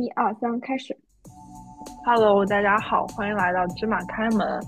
[0.00, 0.96] 一二三，开始。
[2.06, 4.58] Hello，大家好，欢迎来到芝麻开门。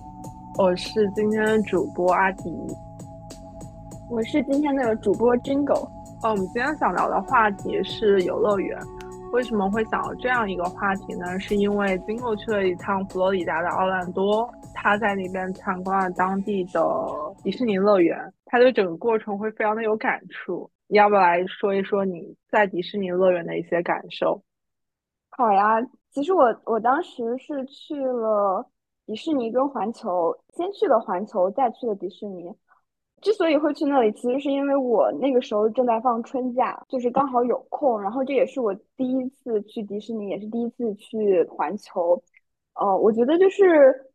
[0.59, 2.55] 我是今天的主播阿迪，
[4.11, 5.89] 我是今天的主播 Jingle。
[6.23, 8.79] 哦，我们今天想聊的话题是游乐园。
[9.33, 11.41] 为什么会想到这样一个话题呢？
[11.41, 16.83] 是因为 Jingle 去了一趟佛罗里达的奥兰多，他在那边参观了当地的
[17.43, 20.71] 迪士尼乐园，他对整个过程会非常的有感触。
[20.89, 24.43] 你要不要来说一说你在迪士尼乐园的一些感受？
[25.35, 25.81] 好呀，
[26.11, 28.65] 其实我我当时是去了
[29.07, 32.55] 迪士尼跟环球，先去了环球，再去了迪士尼。
[33.21, 38.01] 之所以会去那里，其实是因为我那个时候正在放春假，就是刚好有空。
[38.01, 42.23] 然后这也是我第一次去迪士尼，也是第一次去环球。
[42.75, 44.12] 呃，我觉得就是。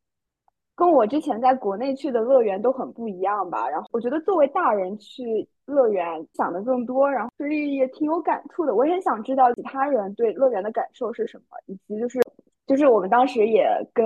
[0.77, 6.05] 跟我之前在国内去的乐园都很不一样吧，然后我觉得作为大人去乐园
[6.36, 8.76] 想的更多，然后所以也挺有感触的。
[8.76, 12.20] 我也想知道其他人对乐园的感受是什么，以及就是
[12.67, 14.05] 就是我们当时也跟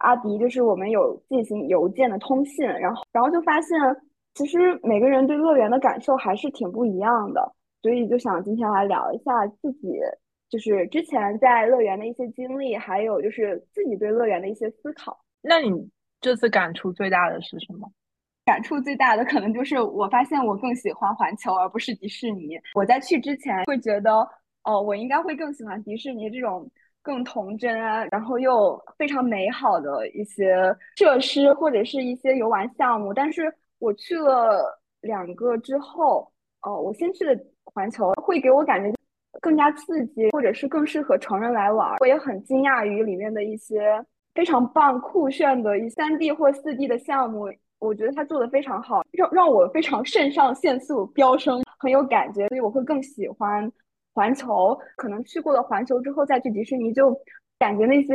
[0.00, 3.78] 阿迪，就是我们有进行邮件的通信，然后然后就发现
[4.32, 10.00] 其实每个人对乐园的感受还是挺不一样的，所以就想今天来聊一下自己
[10.48, 15.18] 就是之前在乐园的一些经历，还有就是自己对乐园的一些思考。
[15.42, 15.70] 那你
[16.20, 17.90] 这次感触最大的是什么？
[18.44, 22.58] 感触最大的可能就是我发现我更喜欢环球而不是迪士尼。
[22.74, 24.28] 我在去之前会觉得，
[24.64, 26.68] 哦，我应该会更喜欢迪士尼这种
[27.02, 30.54] 更童真啊，然后又非常美好的一些
[30.96, 33.14] 设施或者是一些游玩项目。
[33.14, 33.42] 但是
[33.78, 36.28] 我去了两个之后，
[36.62, 38.92] 哦，我先去的环球会给我感觉
[39.40, 41.96] 更加刺激，或者是更适合成人来玩。
[42.00, 44.04] 我也很惊讶于里面的一些。
[44.34, 53.70] 非常棒、酷炫的以三 D 或四 D 的项目，我觉得他做的非常好，让让我非常肾上腺素飙升，很有感觉，所以我会更喜欢
[54.14, 54.78] 环球。
[54.96, 57.14] 可能去过了环球之后再去迪士尼，就
[57.58, 58.14] 感觉那些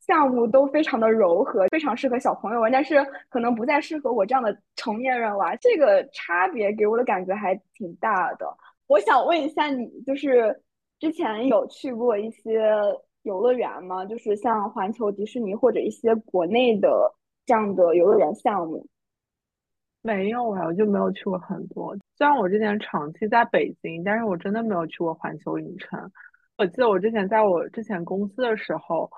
[0.00, 5.58] 项目都非常的柔和，非常适合小朋友玩，但是可能不再适合我这样的成年人玩。
[5.60, 8.46] 这个差别给我的感觉还挺大的。
[8.86, 10.62] 我想问一下你，就是
[11.00, 12.72] 之前有去过一些。
[13.28, 14.04] 游乐园吗？
[14.06, 16.88] 就是像环球、迪士尼或者一些国内的
[17.44, 18.86] 这样的游乐园项目，
[20.02, 21.94] 没有啊，我就没有去过很多。
[22.16, 26.10] 虽然我之前长期在北京，但是我真的没有去过环球影城。
[26.56, 29.10] 我记得我之前在我之前公司的时候，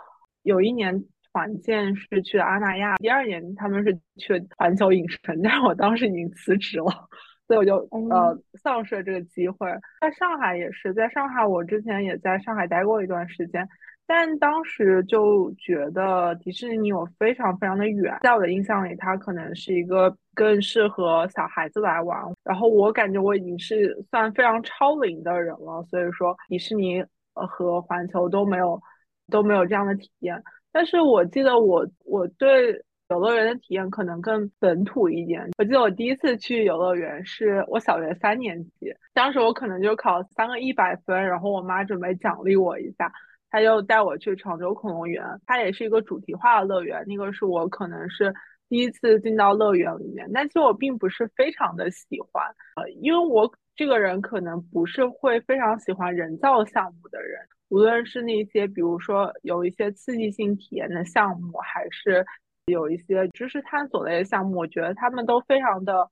[0.43, 7.09] 有一年团建是去阿那亚，第二年他们是去环球影城，但是我当时已经辞职了，
[7.47, 7.76] 所以我就
[8.10, 9.70] 呃丧失了这个机会。
[10.00, 13.66] 在上海也是，在上海我之前也在上海待过一段时间。
[14.12, 22.20] 但当时就觉得迪士尼我非常非常的远，在我的印象里，它可能是一个更适合小孩子来玩。
[22.43, 27.00] 然后我感觉我已经是算非常超龄的人了，所以说迪士尼
[27.34, 28.82] 和环球都没有
[29.31, 30.43] 都没有这样的体验。
[30.72, 32.72] 但是我记得我我对
[33.10, 35.49] 游乐园的体验可能更本土一点。
[35.56, 43.12] 我记得我第一次去游乐园是我小学三年级，当时我可能就考三个一百分，然后我妈准备奖励我一下。
[43.50, 47.05] 他就带我去常州恐龙园，它也是一个主题化的乐园。
[47.06, 48.33] 那个是我可能是
[48.69, 52.44] 第一次进到乐园里面，但其实我并不是非常的喜欢，
[52.77, 62.25] 呃，因为我这个人可能不是会非常喜欢人造项目的人，无论是那些比如说有一些刺激性体验的项目，还是
[62.67, 66.09] 有一些知识探索类的项目，我觉得他们都非常的，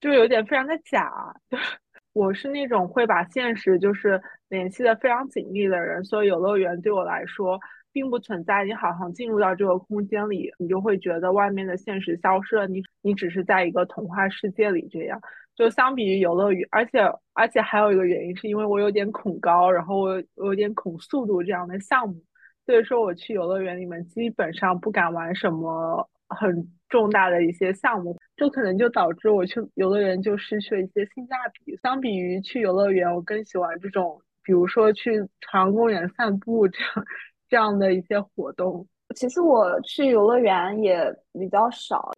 [0.00, 1.10] 就有点非常的假。
[2.12, 4.22] 我是那种会把现实就是
[4.54, 7.58] 联系的非常紧密的人，所以游乐园对我来说
[7.92, 8.64] 并不存在。
[8.64, 15.20] 你好像进入到这个空间里，你就会觉得外面的现实消失了，你你只是在一个童话世界里这样。
[15.54, 16.98] 就相比于游乐园，而且
[17.34, 22.14] 而且还有一个原因，是因为我有点恐高，然后我有点恐速度这样的项目，
[22.64, 26.66] 所以说我去游乐园里面基本上不敢玩什么很。
[26.90, 31.76] 重大的一些项目，这可能就导致我去游乐园就失去了一些性价比。
[31.82, 37.04] 相比于去游乐园，我更喜欢这种，比如说去朝阳公园散步这样
[37.48, 38.86] 这样的一些活动。
[39.16, 42.12] 其实我去游乐园也比较少。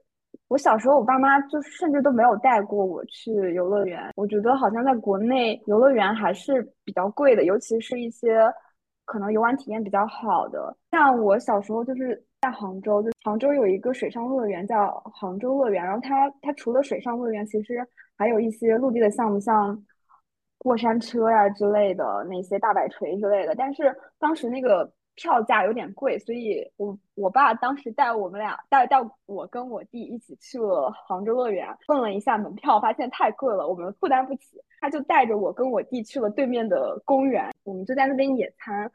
[0.49, 4.13] 我小时候，我爸妈就甚至都没有带过我去游乐园。
[4.17, 8.43] 我觉得好像在国内游乐园还是比较贵的，尤其是一些
[9.05, 10.77] 可能游玩体验比较好的。
[10.91, 12.23] 像我小时候就是。
[12.39, 17.85] 在杭州，就杭州有一个水上乐园叫杭州乐园，然后它它除了水上乐园，其实
[18.17, 19.77] 还有一些陆地的项目，像
[20.67, 23.55] 过山车呀之类的那些大摆锤之类的。
[23.55, 28.97] 但是当时那个票价有点贵，所以我我爸当时带我们俩带带
[29.27, 38.91] 我跟我弟一起去了杭州乐园，问了一下门票，发现太贵了，我们负担不起，他就带着我跟我弟去了对面的公园，我们就在那边野餐。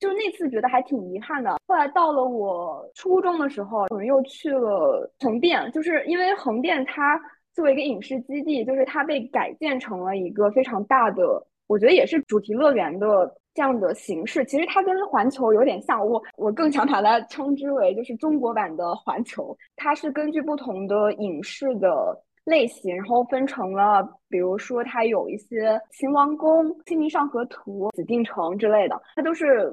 [0.00, 1.56] 就那次觉得还挺遗憾的。
[1.68, 7.16] 后来到了我初中的时候，我们又去了横店，就是因为横店它
[7.54, 11.22] 作为一个影视基地，就是它被改建成了一个非常大的，
[11.66, 14.44] 我觉得也是主题乐园的这样的形式。
[14.44, 19.56] 其实它跟环球有点像，我我更想把它称之为就是中国版的环球。
[19.76, 22.22] 它是根据不同的影视的。
[22.44, 29.72] 类型，然后分成了，比如说它有一些秦王宫、清明上河图、紫禁城之类的，它都是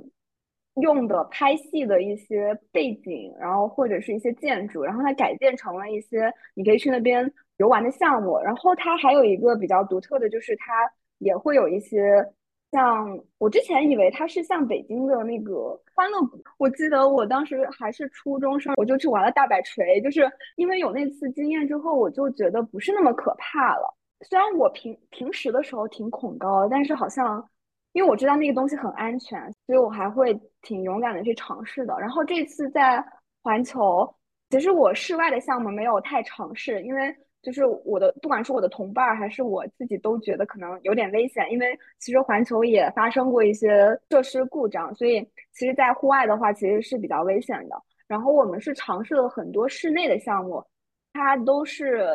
[0.76, 7.26] 用的拍戏的一些背景，然后或者是一些建筑，然后它改建成了一些你可以去那边
[7.60, 8.38] 游玩的项目。
[8.40, 12.26] 然后它还有一个比较独特的，就是它也会有一些。
[12.72, 23.98] 像我之前以为它是像北京的那个欢乐谷，我记得我当时还是初中生，我就去玩了大摆锤，就是因为有那次经验之后，我就觉得不是那么可怕了。
[24.22, 27.44] 虽然我平平时的时候挺恐高，但是好像
[27.94, 31.98] 因为我知道那个东西很安全，所以我还会挺勇敢的去尝试的。
[32.00, 33.04] 然后这次在
[33.42, 34.08] 环球，
[34.52, 37.16] 其实我室外的项目没有太尝试，因为。
[37.42, 45.22] 就是我的，不管是我的同伴还是我自己，都觉得可能有点危险，因为其实环球也发生过一些设施故障，所以
[45.54, 47.82] 其实，在户外的话，其实是比较危险的。
[48.10, 50.62] 然后我们是尝试了很多室内的项目，
[51.14, 52.10] 它都是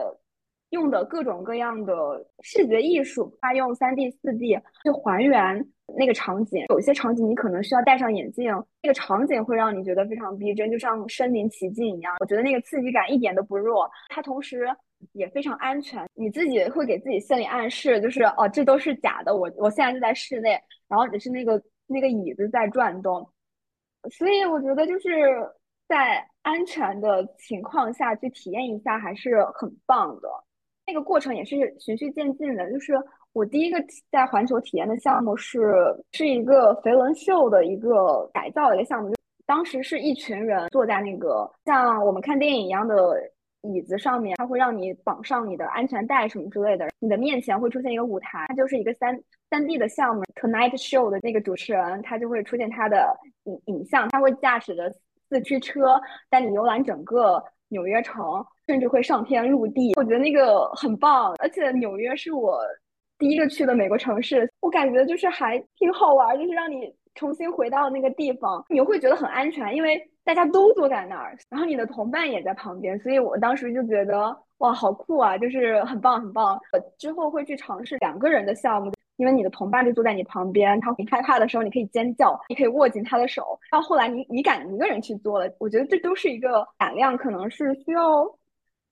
[0.70, 1.94] 用的各种各样的
[2.42, 5.66] 视觉艺术，它用三 D、四 D 去还原
[5.96, 6.66] 那个场景。
[6.68, 12.14] 有些场景你可能需要戴上眼镜，那个场景会让你觉得非常逼真，就像身临其境一样。
[12.20, 14.68] 我觉得那个刺激感一点都不弱，它同时。
[15.12, 20.50] 也非常安全，你自己会给自己心理暗示，就是哦，这都是假的，我我现在就在室内，
[20.88, 23.28] 然后只是那个那个椅子在转动，
[24.10, 25.08] 所以我觉得就是
[25.86, 30.28] 在安全的情况下去体验一下还是很棒的。
[30.86, 32.94] 那个过程也是循序渐进的，就是
[33.32, 35.74] 我第一个在环球体验的项目是
[36.12, 39.12] 是一个肥轮秀的一个改造的一个项目，
[39.46, 42.94] 当时是一群人坐在那个像我们看电影一样的。
[43.64, 46.86] 椅子上面，它会让你绑上你的安全带什么之类的。
[46.98, 49.18] 你的面前会出现一个舞台，它就是一个三
[49.50, 50.22] 三 D 的项目。
[50.34, 54.92] Tonight Show 的那个主持人，他就会出现他的影影像，他会驾驶着
[55.28, 59.94] 四驱车带你游览整个纽约城，甚至会上天入地。
[59.96, 62.60] 我觉得那个很棒，而且纽约是我
[63.18, 70.10] 第一个去的美国城市，我感觉就是还挺好玩，就是让你重新回到那个地方，你会觉得很安全，因为。
[70.24, 76.58] 大家都坐在那儿，然后你的同伴也在旁边，所以我当时就觉得哇，好酷啊，就是很棒很棒。
[76.98, 83.58] 之后会去尝试两个人的项目，因为你的同伴就坐在你旁边，他很害怕的时候，你可以尖叫，你可以握紧他的手。
[83.70, 88.24] 到后来你你敢一个人去做了，我觉得这都是一个胆量，可能是需要，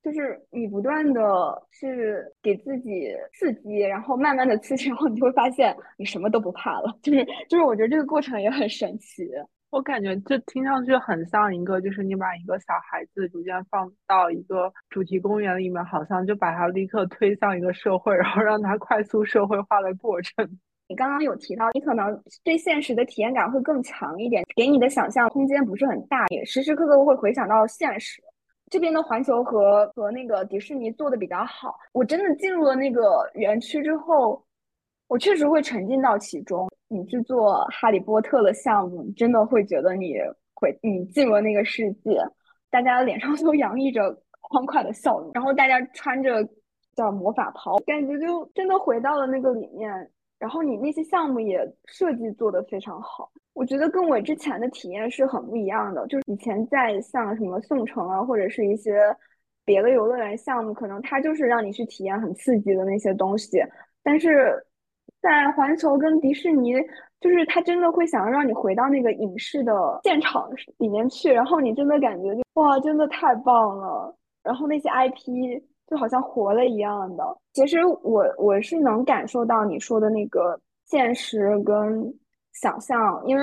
[0.02, 6.94] 就是你不断的是给自己刺激，然后慢慢的刺激，然后你就会发现你什么都不怕了。
[7.02, 9.26] 就是就是我觉得这个过程也很神奇。
[9.72, 20.46] 我感觉这听上去很像一个，就是你把一个小孩子逐渐放到一个主题公园里面，好像就把他立刻推向一个社会，然后让他快速社会化的过程。
[20.88, 28.22] 你刚刚有提到，你可能对现实的体验感会更强一点，给你的想象空间不是很大，也时时刻刻会回想到现实。
[28.68, 34.44] 这边的环球和和那个迪士尼做的比较好，我真的进入了那个园区之后，
[35.08, 36.68] 我确实会沉浸到其中。
[36.92, 40.14] 你去做哈利波特的项目，真的会觉得你
[40.54, 42.20] 会你进入了那个世界，
[42.70, 46.46] 大家脸上都洋溢着欢快的笑容，然后大家穿着
[46.94, 49.90] 叫魔法袍，感觉就真的回到了那个里面。
[50.38, 56.06] 然后你那些项目也设计做得非常好，我觉得跟我之前的体验是很不一样的。
[56.08, 58.98] 就是以前在像什么宋城啊，或者是一些
[59.64, 63.58] 别的游乐园项目，可能它就是让你去体验很刺激的那些东西，
[64.02, 64.64] 但是。
[65.22, 66.74] 在环球跟迪士尼，
[67.20, 74.12] 就是他真的会想要让你回到那个影视的现场里面去，然后你真的感觉就哇，真的太棒了。
[74.42, 77.24] 然后那些 IP 就好像活了一样的。
[77.52, 82.12] 其实我我是能感受到你说的那个现实跟
[82.52, 83.42] 想象，因为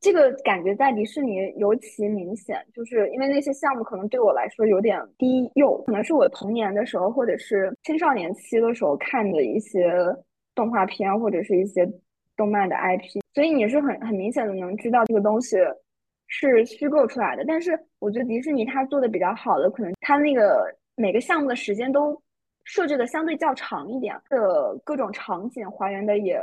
[0.00, 9.92] 这个感觉在迪士尼尤其明显，就是因为那些项目可能对我来说有点低幼，可能是我童年的时候或者是青少年期的时候看的一些。
[10.54, 11.90] 动画片或者是一些
[12.36, 15.56] 动漫的 IP，所以你是很很明显的能知道这个东西
[16.26, 17.44] 是虚构出来的。
[17.46, 20.64] 但是我觉得迪士尼它做的比较好的，可能它那个
[20.96, 22.20] 每个项目的时间都
[22.64, 26.40] 设置的相对较长一点，的各种场景还原的也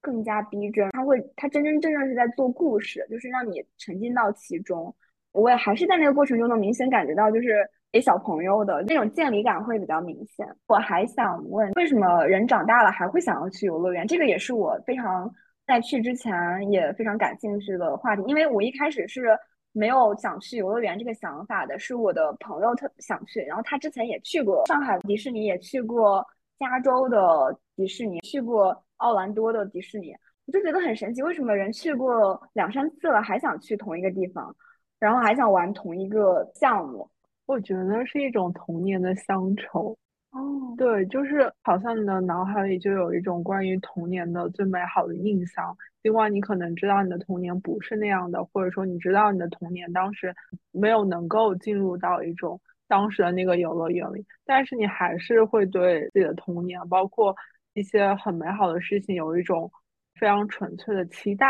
[0.00, 0.90] 更加逼真。
[0.90, 4.94] 它会，它真真正正是在做故事，就是让你沉浸到其中。
[5.32, 7.68] 我也还是在那个过程中能明显感觉到，就是。
[7.96, 10.46] 给小朋友的那种建立感会比较明显。
[10.66, 14.06] 我还想问，为什么人长大了还会想要去游乐园？
[14.06, 15.32] 这个也是我非常
[15.66, 16.30] 在去之前
[16.70, 19.30] 也非常感兴趣的话题，因为我一开始是
[19.72, 26.22] 没有想去游乐园这个想法的，是我的朋友特想去，然后他之前也去过上海迪士尼，也去过
[26.58, 34.54] 加州的迪士尼，去过奥兰多的迪士尼，我就觉得很神奇，为什么人去过两三次了还想去同一个地方，
[34.98, 37.08] 然后还想玩同一个项目？
[37.46, 39.96] 我觉得是一种童年的乡愁。
[40.32, 50.34] 哦，对，就是好像你的脑海里就有一种关于童年的最美好的印象，尽管你可能知道你的童年不是那样的，或者说你知道你的童年当时
[50.72, 57.34] 没有能够进入到一种当时的那个游乐园里，但是你还是会对自己的童年，包括
[57.72, 59.70] 一些很美好的事情，有一种
[60.16, 61.46] 非常纯粹的期待。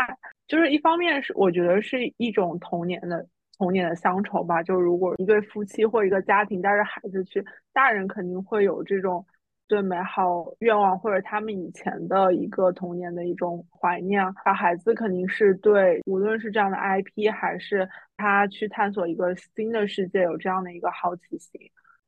[0.47, 3.27] 就是一方面是我觉得是一种童年的。
[3.57, 9.25] 童年的乡愁吧，就如果一对夫妻或一个家庭带着孩子去，大人肯定会有这种
[9.67, 21.59] 对美好愿望或者他们以前的一个童年的一种怀念，而孩子肯定是对无论是这样的 IP 还是他去探索一个新的世界有这样的一个好奇心。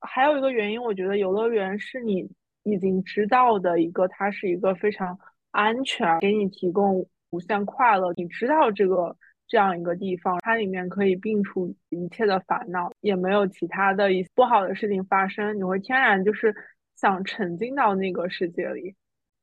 [0.01, 2.29] 还有一个原因，我觉得游乐园是你
[2.63, 5.17] 已经知道的一个，它是一个非常
[5.51, 9.17] 安全，给你提供无限快乐，你知道这个。
[9.49, 16.55] 这样一个地方，它里面可以摒除一切的烦恼，也没有其他的一不好的事情发生，你会天然就是
[16.95, 18.95] 想沉浸到那个世界里。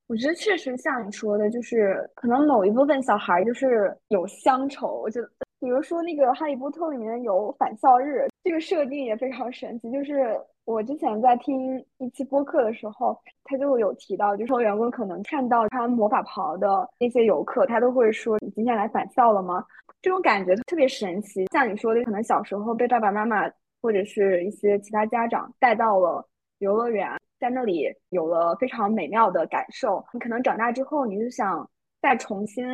[0.07, 5.01] 我觉得确实像你说的，就是可能某一部分小孩就是有乡愁。
[5.03, 5.29] 我觉得，
[5.61, 10.39] 比如说那个《哈利波特》里面有返校日，这个设定也非常神奇，就是。
[10.67, 19.65] 我之前在听一期播客的时候，他就有提到，就说员工可能看到穿魔法袍的那些游客，他都会说：“你今天来返校了吗？”
[20.03, 21.47] 这种感觉特别神奇。
[21.53, 23.49] 像你说的，可能小时候被爸爸妈妈
[23.81, 27.09] 或者是一些其他家长带到了游乐园，
[27.39, 30.05] 在那里有了非常美妙的感受。
[30.13, 31.69] 你可能长大之后，你就想
[32.03, 32.67] 再重新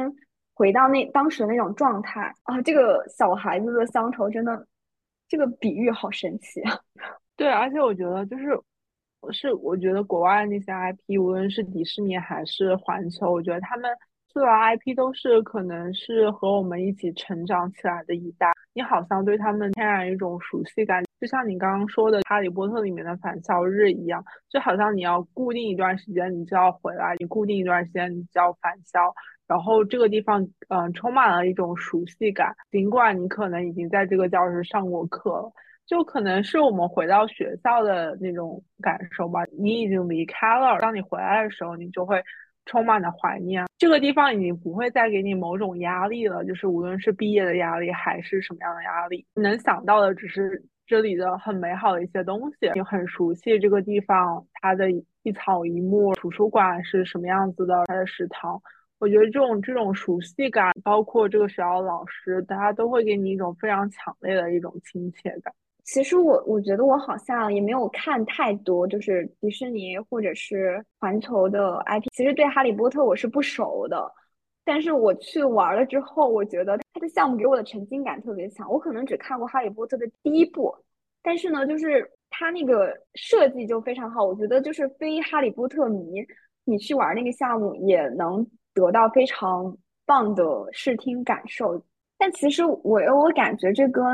[0.55, 2.59] 回到那当时的那种状态啊！
[2.63, 4.67] 这个小孩子的乡愁，真的，
[5.29, 6.81] 这个比喻好神奇啊！
[7.37, 8.45] 对，而且我觉得就是，
[9.33, 13.91] 是我觉得国外那些 IP，无论是迪士尼还是环球，我觉得他们
[14.29, 29.13] 做的 IP 都是可能是和我们一起成长起来的一代，你好像对他们天然一种熟悉感，就像你刚刚说的《哈利波特》里面的返校日一样，就好像你要固定一段时间你就要回来，你固定一段时间你就要返校，
[29.47, 35.53] 然后这个地方嗯充满了一种熟悉感，尽管你可能已经在这个教室上过课了。
[35.87, 39.45] 就可能是我们回到学校的那种感受吧。
[39.59, 42.23] 你已经离开了，当你回来的时候，你就会
[42.65, 43.65] 充满的怀念。
[43.79, 52.71] 这个地方已经不会再给你某种压力了，就是无论是毕业的压力还是什么样的压力，能想到的只是这里的很美好的一些东西。
[52.75, 54.89] 你很熟悉这个地方，它的
[55.25, 58.61] 一草一木，图书馆是什么样子的，它的食堂。
[59.01, 65.53] 我觉得这种这种熟悉感，包括这个学校的老师，大家都会给你一种非常强烈的一种亲切感。
[65.85, 72.07] 其实我我觉得我好像也没有看太多，就是迪士尼或者是环球的 IP。
[72.13, 74.11] 其实对哈利波特我是不熟的，
[74.65, 78.71] 但是我去玩了之后，我觉得它的项目给我的沉浸感特别强。
[78.71, 80.73] 我可能只看过哈利波特的第一部，
[81.23, 84.25] 但是呢，就是它那个设计就非常好。
[84.25, 86.25] 我觉得就是非哈利波特迷，
[86.65, 91.85] 你去玩那个项目也能得到非常棒的视听感受。
[92.17, 94.05] 但其实我我感觉这跟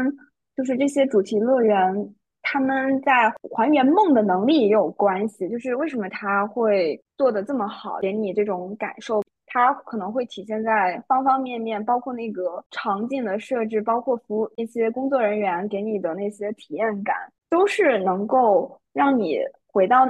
[0.58, 5.48] 就是这些主题乐园，他们在还原梦的能力也有关系。
[5.48, 17.14] 就是为什么他会做的这么好，给你这种感受，它可能会体现在方方面面，包括那个场景的设置，包括服务那些工作人员给你的那些体验感，
[17.48, 19.38] 都是能够让你
[19.68, 20.08] 回到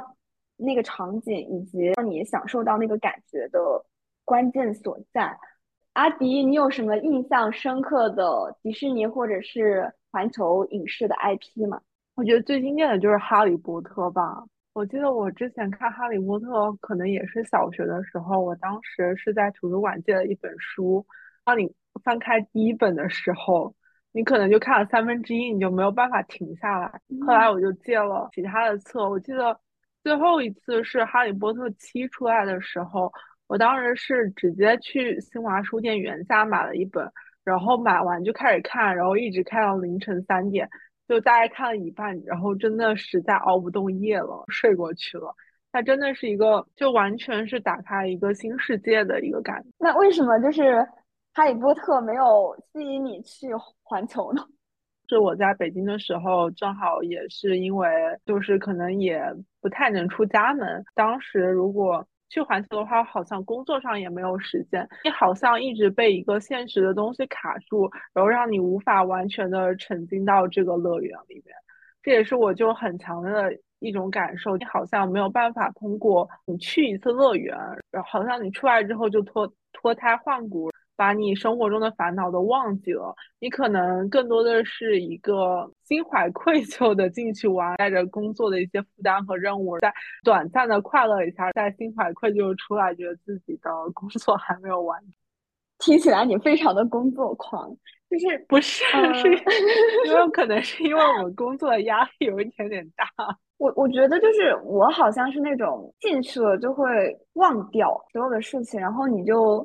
[0.56, 3.60] 那个场景，以及让你享受到那个感觉的
[4.24, 5.36] 关键所在。
[5.92, 9.92] 阿迪，你有什么印象深刻的迪士尼或者是？
[10.10, 11.80] 环球影视的 IP 嘛，
[12.14, 14.44] 我觉得最经典的就是《哈利波特》吧。
[14.72, 16.46] 我记得我之前看《哈利波特》，
[16.80, 21.04] 可能也是小学的时候，我当时是在图书馆借了一本书。
[21.44, 21.68] 当你
[22.04, 23.74] 翻开第一本的时候，
[24.12, 27.00] 你可能就看了三分之一，你就没有办法停下来。
[27.26, 29.08] 后来我就借了其他的册。
[29.08, 29.58] 我记得
[30.04, 33.12] 最后一次是《哈利波特七》出来的时候，
[33.48, 37.10] 我当时是直接去新华书店原价买了一本。
[37.48, 40.68] 然后买完就开始看，然后一直看到凌晨三点，
[41.08, 45.34] 就大概看了一半，然后真的实在熬不动夜了，睡过去了。
[45.72, 49.68] 它真的是一个，就完全是打开一个新世界的一个感觉。
[49.78, 50.86] 那为什么就是
[51.32, 53.48] 哈利波特没有吸引你去
[53.82, 54.42] 环球呢？
[55.08, 57.88] 是我在北京的时候，正好也是因为
[58.26, 59.22] 就是可能也
[59.62, 71.54] 不太能出家门，当时如果去环球的话，好像工作上也没有时间，你好像一直被一个现实的东西卡住，然后让你无法完全的沉浸到这个乐园里面。
[72.02, 77.56] 这也是我就很强烈的一种感受，你好像没有办法通过你去一次乐园，
[77.90, 80.70] 然后好像你出来之后就脱脱胎换骨。
[80.98, 95.00] 把你生活中的烦恼都忘记了，你可能更多的是一个心怀愧疚的进去玩，带着工作的一些负担和任务，在短暂的快乐一下，再心怀愧疚出来，觉得自己的工作还没有完。
[95.78, 97.70] 听起来你非常的工作狂，
[98.10, 98.84] 就是不是？
[99.14, 99.28] 是
[100.04, 103.06] 因为可能是因为我们工作的压力有一点点大。
[103.58, 106.84] 我我觉得就是我好像是那种进去了就会
[107.34, 109.64] 忘掉所有的事情，然后你就。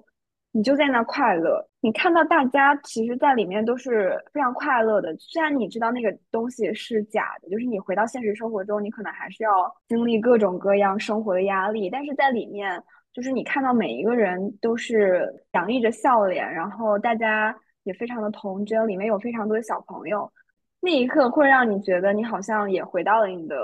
[0.56, 5.12] 你就在那快乐，你看到大家其实，在里面都是非常快乐的。
[5.18, 9.52] 虽然你知道那个东西是假的，就是你回到现实生活中，你可能还是要
[9.88, 11.90] 经历各种各样生活的压力。
[11.90, 12.80] 但是在里面，
[13.12, 18.88] 就是你看到每一个人都是洋溢着笑脸，然后大家也非常的童真。
[18.88, 20.32] 里面有非常多的小朋友，
[20.82, 23.58] 那一刻会让你觉得你好像也回到了你的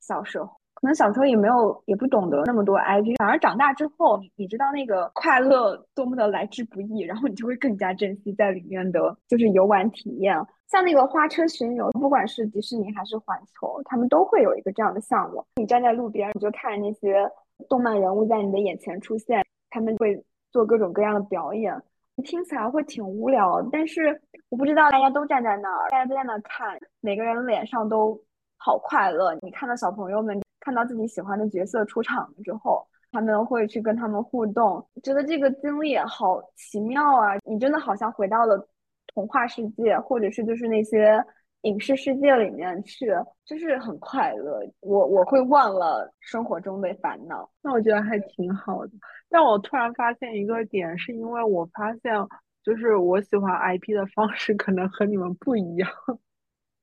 [0.00, 0.59] 小时候。
[0.80, 10.34] 可能小时候也没有，也不懂得那么多 IP，反而长大之后，你你知道那个快乐多么的来之不易，然后你就会更加珍惜在里面的就是游玩体验。
[10.68, 15.44] 像那个花车巡游，不管是迪士尼还是环球，他们都会有一个这样的项目。
[15.56, 17.30] 你站在路边，你就看那些
[17.68, 21.78] 动漫人物在你的眼前出现，他们会做各种各样的表演，
[22.24, 23.60] 听起来会挺无聊。
[23.70, 24.18] 但是
[24.48, 28.18] 我不知道大家都站在那儿，大家都在那看，每个人脸上都
[28.56, 29.36] 好快乐。
[29.42, 30.40] 你看到小朋友们。
[30.60, 37.36] 看到自己喜欢的角色出场了之后，他们会去跟他们互动，觉得这个经历好奇妙啊！
[37.44, 38.68] 你真的好像回到了
[39.08, 41.24] 童话世界，或者是就是那些
[41.62, 43.10] 影视世界里面去，
[43.44, 44.60] 就是很快乐。
[44.80, 48.92] 我我会忘了生活中的烦恼，那我觉得还挺好的。
[49.28, 52.14] 但我突然发现一个点，是因为我发现，
[52.62, 55.90] 就是我喜欢 IP 的方式可能和你们不一样。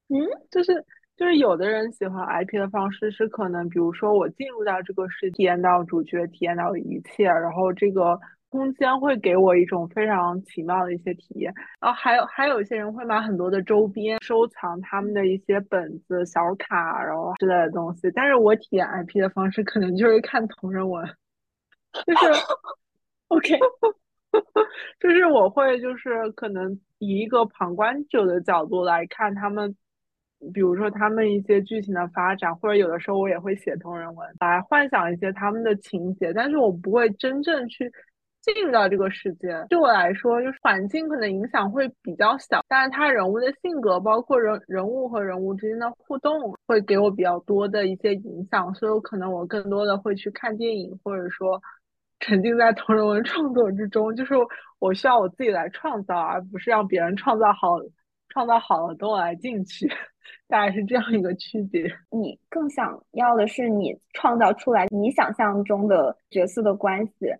[0.09, 0.17] 嗯，
[0.51, 0.83] 就是。
[1.17, 11.51] 就是有的人喜欢 IP 的方式是可能，比如说我进入到这个世界，体验到主角，体验到一切，然后这个空间会给我一种非常奇妙的一些体验。
[11.81, 18.11] 然后还有还有一些人会买很多的周边，收藏他们的一些本子、小卡，然后之类的东西。
[18.11, 21.03] 但是我体验 IP 的方式可能就是看同人文，
[22.05, 22.43] 就是
[23.29, 23.57] OK，
[25.01, 29.75] 就是我会就是可能以一个旁观者的角度来看他们。
[30.53, 37.91] 比如说他们一些剧情的发展，或者有的时候我也会写同人文来幻想一些他们的情节，但是我不会真正去
[38.41, 39.65] 进入到这个世界。
[39.67, 48.73] 对我来说，就是环境可能影响会比较小，但是他人物的性格，包括人人物和人物之间的互动，会给我比较多的一些影响。
[48.75, 51.59] 所以可能我更多的会去看电影，或者说
[52.19, 54.35] 沉浸在同人文创作之中，就是
[54.79, 57.79] 我需要我自己来创造，而不是让别人创造好。
[58.29, 59.87] 创造好了，等我来进去，
[60.47, 61.83] 大概是这样一个区别。
[62.11, 67.33] 你更想要的是你创造出来你想象中的角色的关系，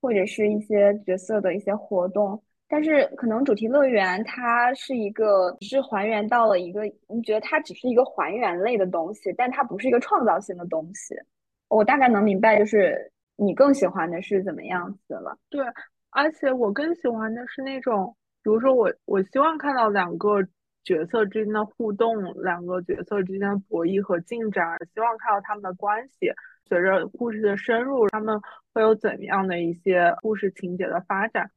[0.00, 2.40] 或者是一些角色的一些活动。
[2.68, 11.14] 但是可能主题乐园它是一个只是还原到了一个，你觉得它只是一个还原类的东西，但它不是一个创造性的东西。
[11.68, 15.36] 我大概能明白，就是你更喜欢的是怎么样子了。
[15.50, 15.64] 对，
[16.10, 18.14] 而且我更喜欢的是那种。
[18.44, 20.46] 比如说我，我希望看到两个
[20.84, 26.30] 角色之间的互动，两个角色之间的博弈和进展，希望看到他们的关系。
[26.66, 28.38] 随着故事的深入，他们
[28.74, 31.50] 会有怎样的一些故事情节的发展？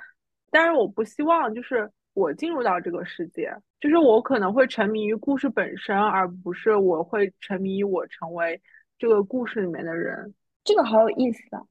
[0.50, 8.62] 但是我不希望就是我进入到这个世界，就是我可能会沉迷于故事本身，而不是我会沉迷于我成为
[8.98, 10.34] 这个故事里面的人。
[10.64, 11.62] 这个好有意思啊！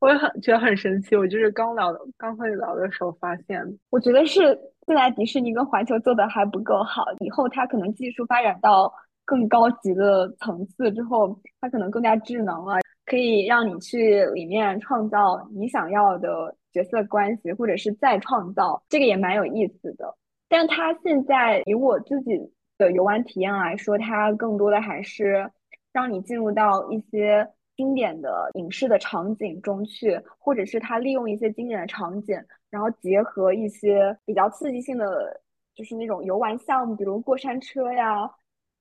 [0.00, 8.92] 我也很觉得很神奇，我就是刚聊刚和你聊的时候发现，我觉得是现在迪士尼跟环球做的还不够好，以后它可能技术发展到
[9.24, 20.12] 更高级的层次之后，它可能更加智能了，可以让你去里面创造你想要的角色关系，或者是再创造，这个也蛮有意思的。
[20.48, 22.36] 但它现在以我自己
[22.76, 25.48] 的游玩体验来说，它更多的还是
[25.92, 27.48] 让你进入到一些。
[27.82, 32.38] 经典的影视的场景中去，或者是他利用一些经典的场景，
[32.70, 35.40] 然后结合一些比较刺激性的，
[35.74, 38.30] 就是那种游玩项目，比如过山车呀，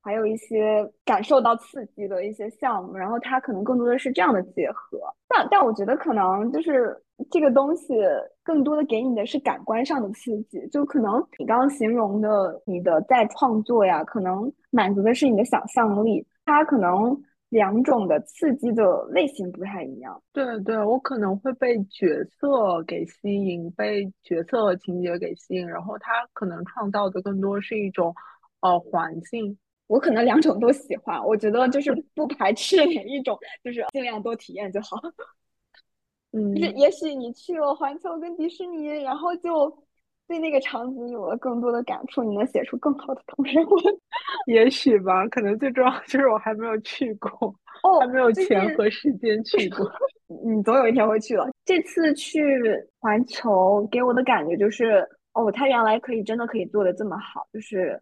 [0.03, 4.99] 还有一些感受到刺激的一些项目，然后它可能更多的是这样的结合。
[5.27, 6.95] 但但我觉得可能就是
[7.31, 7.95] 这个东西
[8.43, 17.19] 更多的给你的是感官上的刺激，就可能你刚刚形容的你的在创作呀，可能满足的是你的想象力，它可能。
[17.51, 20.23] 两种的刺激的类型不太一样。
[20.31, 28.15] 对对，我可能会被角色给吸引，被角色和情节给吸引，然后他可能创造的更多是一种
[28.61, 29.57] 呃环境。
[29.87, 34.97] 我可能两种都喜欢，我觉得就是 不排斥哪一种，就是尽量多体验就好。
[36.31, 39.77] 嗯，就是也许你去了环球跟迪士尼，然后就
[40.31, 43.83] 对那个场景有了更多的感触，你能写出更好的同人文。
[44.47, 49.85] 也许吧，可能最重要就是我还没有去过，哦，还没有钱和时间 去过。
[50.45, 51.49] 你总有一天会去了。
[51.65, 52.41] 这次去
[52.99, 58.01] 环球给我的感觉就是，哦，它原来可以真的可以做的这么好，就是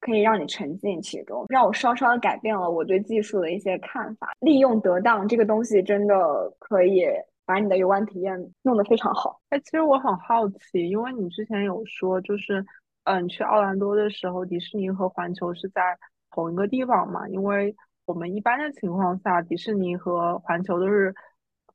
[0.00, 4.30] 可以让你沉浸其中，让我稍稍的改变了我对技术的一些看法。
[4.38, 6.14] 利用得当，这个东西真的
[6.60, 7.04] 可以。
[7.48, 9.40] 把你的游玩体验弄得非常好。
[9.48, 12.62] 哎，其实我很好奇，因为你之前有说，就是，
[13.04, 15.80] 嗯，去奥兰多的时候，迪士尼和环球是在
[16.30, 17.26] 同一个地方嘛？
[17.30, 21.14] 因为我们一般的情况下，迪士尼和环球都是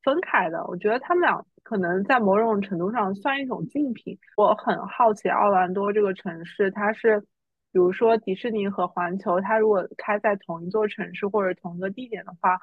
[0.03, 0.63] 分开的。
[0.67, 4.15] 我觉得他们俩可能在某种程度上算一种竞品。
[4.37, 7.19] 我很好奇，奥兰多这个城市，它是，
[7.71, 12.59] 比如说迪士尼和环球，它如果开在同一座城市或者同一个地点的话。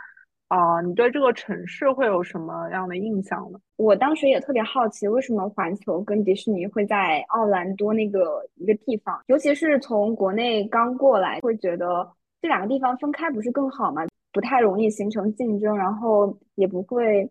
[0.50, 3.60] 啊，你对这个城市会有什么样的印象呢？
[3.76, 9.22] 我当时也特别好奇，为什么环球跟迪士尼会在奥兰多那个一个地方？
[9.28, 12.04] 尤其是从国内刚过来，会觉得
[12.42, 14.02] 这两个地方分开不是更好吗？
[14.32, 17.30] 不太容易形成竞争，然后也不会，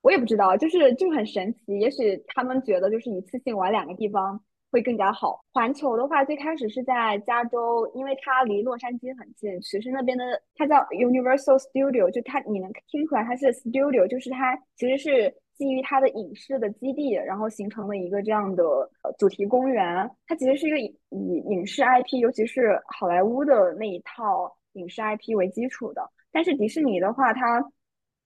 [0.00, 1.78] 我也不知道，就是就很神奇。
[1.78, 4.40] 也许他们觉得就是一次性玩两个地方。
[4.70, 5.40] 会更加好。
[5.52, 9.60] 环球的话，最开始是在加州，因为它离洛杉矶很近。
[9.60, 10.24] 其实那边的
[10.54, 18.64] 它叫 Universal Studio，就它你能听出来它是 Studio，就是它其实是基于它的影视的基地，然后形成了一个这样的
[19.18, 20.10] 主题公园。
[20.26, 26.02] 它其实是一个以以影视 IP，尤其是好莱坞的那一套影视 IP 为基础的。
[26.30, 27.64] 但是迪士尼的话，它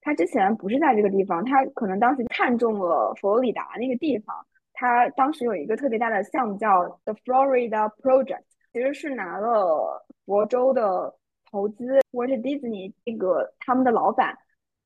[0.01, 4.35] 它之前不是在这个地方，它可能当时看中了佛罗里达那个地方。
[4.81, 8.41] 他当时有一个特别大的项目叫 The Florida Project，
[8.73, 11.15] 其实是拿了佛州的
[11.51, 12.01] 投资。
[12.13, 14.35] Walt Disney 这个他们的老板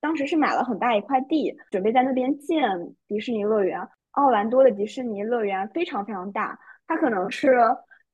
[0.00, 2.68] 当时是买了很大一块地，准备在那边建
[3.06, 3.80] 迪士尼乐园。
[4.10, 7.52] 奥兰多的迪士尼乐园非常非常大，它可能是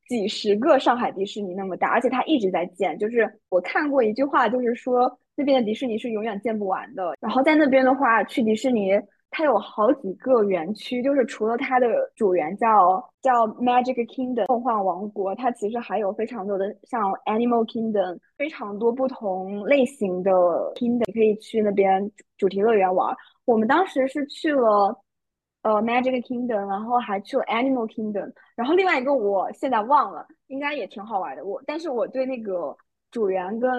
[0.07, 2.99] 几十个上海迪士尼那么大，而且它一直在建。
[2.99, 7.15] 就是我看过一句话，就是说那边的迪士尼是永远建不完的。
[7.21, 9.01] 然后在那边的话，去迪士尼。
[9.31, 20.33] 它有好几个园区，就是除了它的主园叫叫 Magic Kingdom 梦幻王国，它其实还有非常多的像 Animal Kingdom，非常多不同类型的
[20.75, 23.17] Kingdom 可以去那边主题乐园玩。
[23.45, 25.01] 我们当时是去了
[25.63, 31.45] 呃 Magic Kingdom，然后还去了 Animal Kingdom，然后另外一个我现在忘了，应该也挺好玩的。
[31.45, 32.77] 我但是我对那个
[33.11, 33.71] 主园跟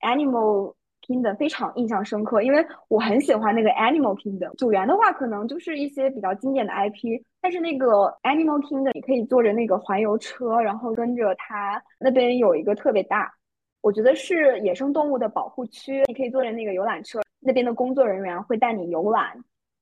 [0.00, 0.74] Animal
[1.08, 13.32] king 的非常印象深刻，因为我很喜欢那个 Animal Kingdom 主园的话，可能就是一些比较经典的 IP，但是那个 Animal Kingdom 你可以坐着那个环游车，然后跟着它那边有一个特别大，
[13.80, 19.32] 我觉得是野生动物的保护区，你可以坐着那个游览车，那边的工作人员会带你游览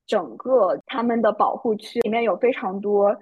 [0.06, 3.16] 整个他们的保护区，里面有非常多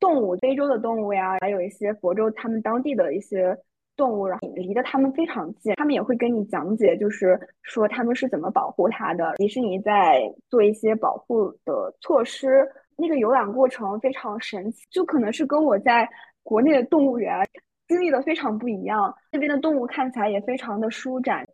[0.00, 3.56] 动物，非洲的动物呀，还有一些佛州他们当地的一些。
[3.96, 9.34] 动物，然后离得他们非常近，他们也会跟你讲解，就是说他们是怎么保护它的。
[9.36, 16.08] 迪士尼在做一些保护的措施，那个游览过程非常神奇，就可能是跟我在
[16.42, 17.44] 国内的动物园
[17.88, 19.14] 经历的非常不一样。
[19.32, 21.46] 那边的动物看起来也非常的舒展，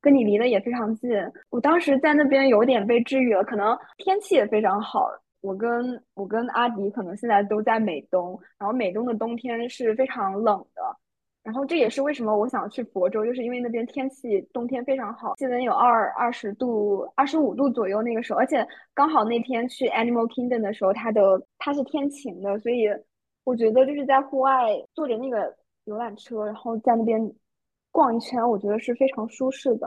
[0.00, 1.10] 跟你离得也非常近。
[1.50, 5.08] 我当时在那边有点被治愈了，可能天气也非常好。
[5.40, 10.82] 我跟我跟阿迪可能现在都在美东，然后美东的冬天是非常冷的。
[11.44, 21.20] 然后这也是为什么我想去佛州，就是因为那边天气冬天非常好，气温有二二十度、二十五度左右那个时候，而且刚好那天去 Animal Kingdom 的时候，它的
[21.58, 22.86] 它是天晴的，所以
[23.44, 25.54] 我觉得就是在户外坐着那个
[25.84, 27.20] 游览车，然后在那边
[27.92, 29.86] 逛一圈，我觉得是非常舒适的，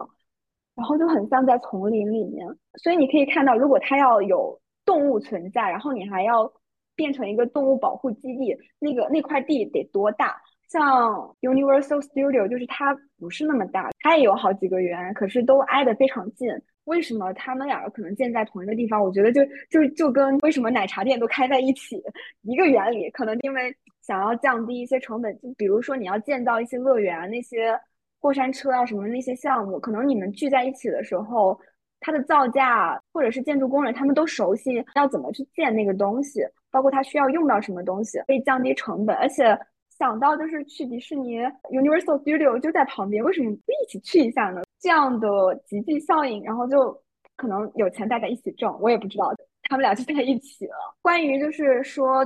[0.75, 2.47] 然后就很像在丛林里面。
[2.75, 6.53] 所以你可以看到，如果它要有动物存在，然后你还要
[6.95, 10.39] 变成一个动物保护基地，那个那块地得多大？
[10.67, 16.49] 像 Universal Studio 就是它不是那么大，它也有好几个园，可是都挨得非常近。
[16.85, 19.01] 为什么他们两个可能建在同一个地方？
[19.03, 22.01] 我觉得就就就跟为什么奶茶店都开在一起
[22.43, 27.77] 一个原理，可能因为想要降低一些成本，就比如说你要建造一些乐园，那些
[28.19, 31.59] 过山车啊什么那些项目，可能你们聚在一起的时候，
[31.99, 39.57] 它的造价或者是建筑工人他们都熟悉要怎么去建那个东西，包括它需要用到什么东西，可以降低成本，而且。
[39.97, 41.39] 想到就是去迪士尼
[41.71, 44.61] Universal Studio 就在旁边，为什么不一起去一下呢？
[44.79, 45.27] 这样的
[45.65, 46.95] 集聚效应，然后就
[47.35, 49.33] 可能有钱大家一起挣，我也不知道，
[49.69, 50.75] 他们俩就在一起了。
[51.01, 52.23] 关于就是说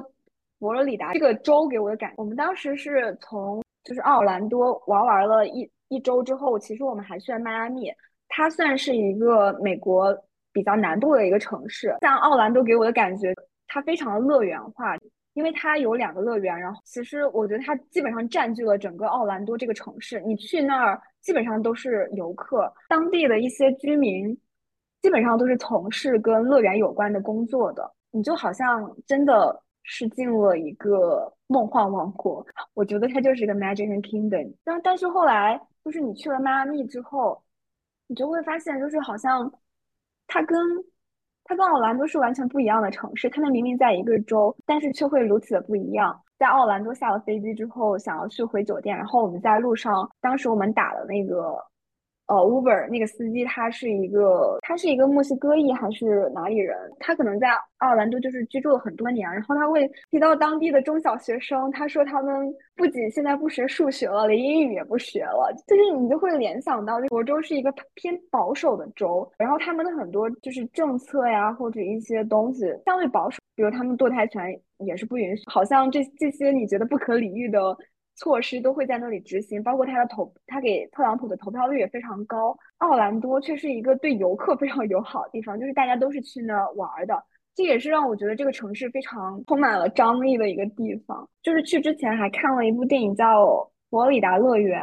[0.60, 7.90] 佛罗里达这个州给我的感，我们当时是从就是奥兰多玩完了一一周之后，其实我们还去了迈阿密，
[8.28, 10.14] 它算是一个美国
[10.52, 11.96] 比较南部的一个城市。
[12.02, 13.34] 像奥兰多给我的感觉，
[13.68, 14.98] 它非常的乐园化。
[15.34, 20.20] 因为它有两个乐园，然后其实我觉得它基本上占据了整个奥兰多这个城市。
[20.22, 24.38] 你去那儿基本上都是游客，当地的一些居民
[25.02, 27.90] 基本上都是从事跟乐园有关的工作的。
[28.12, 32.46] 你就好像真的是进入了一个梦幻王国。
[32.76, 34.54] 我觉得它就是一个 Magic Kingdom。
[34.64, 37.42] 但但是后来就是你去了迈阿密之后，
[38.08, 39.50] 你就会发现就是好像
[40.28, 40.60] 它跟
[41.52, 46.18] 它跟奥兰多是完全不一样的城市，他们明明在一个州，但是却会如此的不一样。
[46.40, 51.58] 在奥兰多下了飞机之后，想要去回酒店，然后我们在路上，当时我们打了那个。
[52.28, 56.78] 呃，Uber 那个司机他是一个，他是一个墨西哥裔还是哪里人？
[56.98, 77.76] 他可能在奥兰多就是居住了很多年，然后他会提到当地的中小学生，他说他们不仅现在不学数学了，连英语也不学了，就是你就会联想到，佛州是一个偏保守的州，然后他们的很多就是政策呀或者一些东西相对保守，比如他们堕胎权也是不允许，好像这这些你觉得不可理喻的。
[78.22, 82.56] 措施都会在那里执行，包括他的投，他给特朗普的投票率也非常高。
[82.78, 87.24] 奥兰多却是一个对游客非常友好的地方，就是大家都是去那玩的，
[87.56, 91.28] 这也是让我觉得这个城市非常充满了张力的一个地方。
[91.42, 93.44] 就是去之前还看了一部电影叫
[93.90, 94.80] 《佛罗里达乐园》。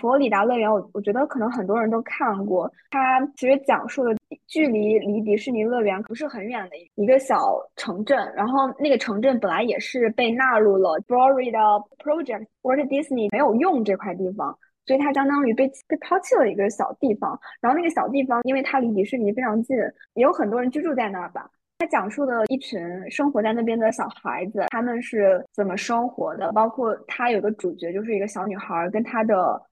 [0.00, 2.70] 佛罗里达乐园，我我觉得可能很多人都看过。
[2.90, 7.36] 它其实讲述的距离离迪士尼乐园不是很远的一个小
[7.76, 17.38] 城镇，然后那个城镇本来也是被纳入了 Florida Project，或者 Disney 没有用这块地方，所以它相当于被被抛弃了一个小地方。
[17.60, 19.76] 然后那个小地方，因为它离迪士尼非常近，
[20.14, 21.46] 也有很多人居住在那儿吧。
[21.78, 29.62] 它讲述的一群生活在那边的小孩子，他们是怎么生活的，包括它有个主角就是一个小女孩跟她的。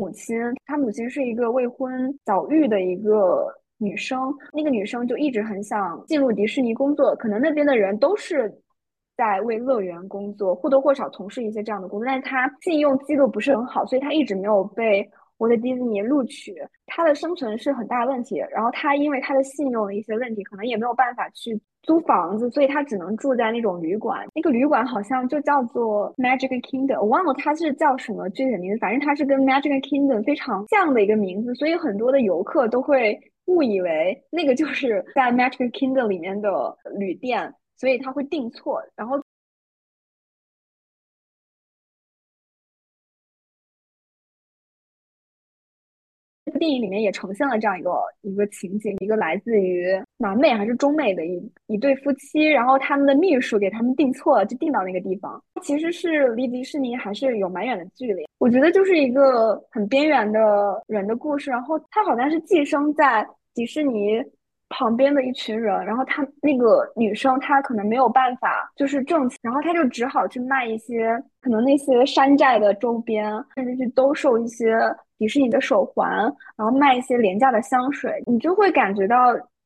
[0.00, 0.34] 母亲，
[0.64, 8.50] 她母亲是一个未婚早育的一个女生，那个女生就一直很想进入迪士尼工作，可能那边的人都是
[9.14, 16.54] 在为乐园工作，或多或少从事一些这样的工作，但是她信用记录不是很好，所以她一直没有被我的迪士尼录取，
[16.86, 21.60] 她的生存是很大问题，然后她因为她的信用的一些问题，可能也没有办法去。
[21.82, 24.26] 租房子，所以他只能住在那种旅馆。
[24.34, 28.78] 那个旅馆好像就叫做 Magic Kingdom，我忘了它是叫什么具体的名字。
[28.78, 39.20] 反正它是跟 Magic Kingdom 非常像的一个名字，所以很多的游客都会误以为那个就是在 Magic Kingdom 里面的旅店，所以他会订错，然后。
[46.60, 49.86] 电影里面也呈现了这样一个一个情景，一个来自于
[50.18, 58.28] 南美还是中美的一一对夫妻，然后他们的秘书给他们订错了，就订到那个地方，其实是离迪士尼还是有蛮远的距离。
[58.38, 60.40] 我觉得就是一个很边缘的
[60.86, 64.22] 人的故事，然后他好像是寄生在迪士尼
[64.68, 74.78] 旁边的一群人，然后他那个女生她可能没有办法就是挣钱，然后她就只好去卖一些可能那些山寨的周边，甚至去兜售一些。
[75.20, 76.10] 迪士尼的手环，
[76.56, 79.16] 然后卖一些廉价的香水，你就会感觉到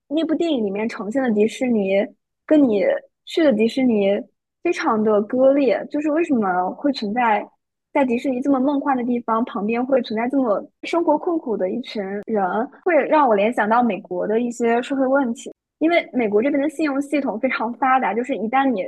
[0.09, 2.05] 那部电影里面呈现的迪士尼
[2.45, 2.85] 跟你
[3.25, 4.21] 去的迪士尼
[4.65, 5.87] 非常的割裂。
[5.89, 7.49] 就是为什么会存在
[7.93, 12.45] 在迪士尼这么梦幻的地方旁边会存在这么生活困苦的一群人，
[12.85, 15.53] 会让我联想到美国的一些社会问题。
[15.79, 18.83] 因为美国这边的信用系统非常发达，就是一旦你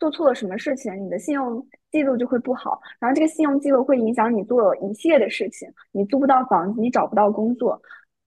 [0.00, 1.64] 做错了什么事情，你的信用。
[1.94, 7.80] 记录就会不好，然后这个信用记录会影响你做一系列的事情，你租不到房子，你找不到工作，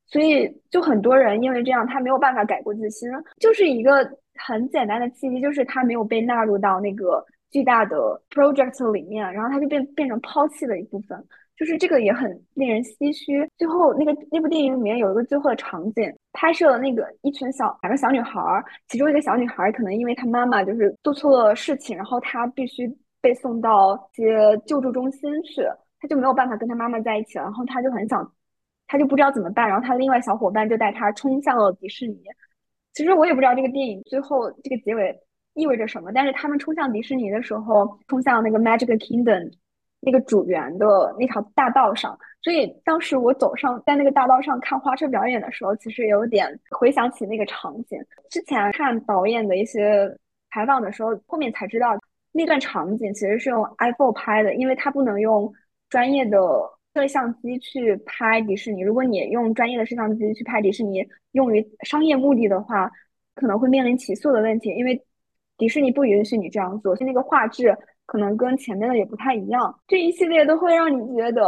[0.05, 3.09] 所以就很多人因为这样，他没有办法改过自新，
[3.41, 7.97] 就是一个很简单的契机，就是他没有被纳入到那个巨大的
[8.29, 11.21] project 里面，然后他就变变成抛弃的一部分，
[11.57, 13.45] 就是这个也很令人唏嘘。
[13.57, 18.39] 最后那个那部电影里面有一个最后的场景，拍摄了那个一群小两个小女孩，
[18.87, 22.89] 其中一个小女孩可能因为她妈妈就是做错了事情，然后她必须。
[23.27, 25.61] 被送到一些救助中心去，
[25.99, 27.43] 他就没有办法跟他妈妈在一起了。
[27.43, 28.33] 然后他就很想，
[28.87, 29.67] 他就不知道怎么办。
[29.67, 32.17] 然后他另外小伙伴就带他冲向了迪士尼。
[32.93, 35.13] 其实我也不知道这个电影最后这个结尾
[35.55, 36.09] 意味着什么。
[36.13, 39.51] 但是他们冲向迪士尼的时候，冲向那个 Magic Kingdom
[39.99, 42.17] 那个主园的那条大道上。
[42.41, 47.99] 所以当时我走上在那个大道上看花车表演的时候，其实有点回想起那个场景。
[48.29, 50.17] 之前看导演的一些
[50.53, 51.89] 采访的时候，后面才知道。
[52.37, 55.51] 那段场景其实是用 iPhone 拍的，因为它不能用
[55.89, 56.37] 专业的
[56.93, 58.81] 摄像机去拍迪士尼。
[58.81, 62.91] 如果你用专业的摄像机去拍迪士尼，用于商业目的的话，
[63.33, 65.03] 可能会面临起诉的问题，因为
[65.57, 66.95] 迪士尼不允许你这样做。
[66.95, 71.41] 就那个画质可能跟前面的也不太一样，这一系列都会让你觉得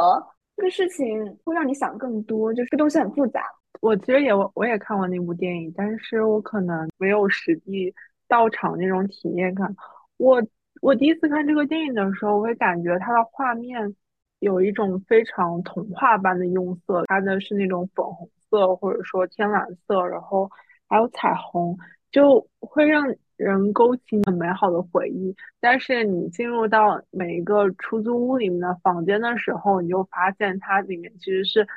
[0.57, 3.43] 这个事情会让你想更多，就是这东西很复杂。
[3.81, 7.93] 我其实也我也看过那部电影，但是我可能没有实际
[8.27, 9.73] 到场那种体验感。
[10.17, 10.43] 我
[10.81, 13.95] 我第一次看这个电影的时候，我会感觉它的画面
[14.39, 20.49] 有一种非常童话般的用色，它的是那种粉红色或者说天蓝色，然后
[20.87, 21.77] 还有彩虹，
[22.11, 25.35] 就会让人勾起很美好的回忆。
[25.59, 31.67] 但是你进入到每一个出租屋里面的房间的时候，你就发现它里面其实是。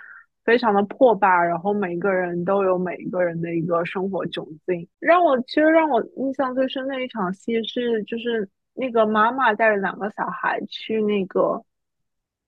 [0.45, 4.89] 非常的破败，然后每个人都有每一个人的一个生活窘境。
[4.99, 11.63] 让我其实让我印象最深的一场戏是，就是那个妈妈带着两个小孩去那个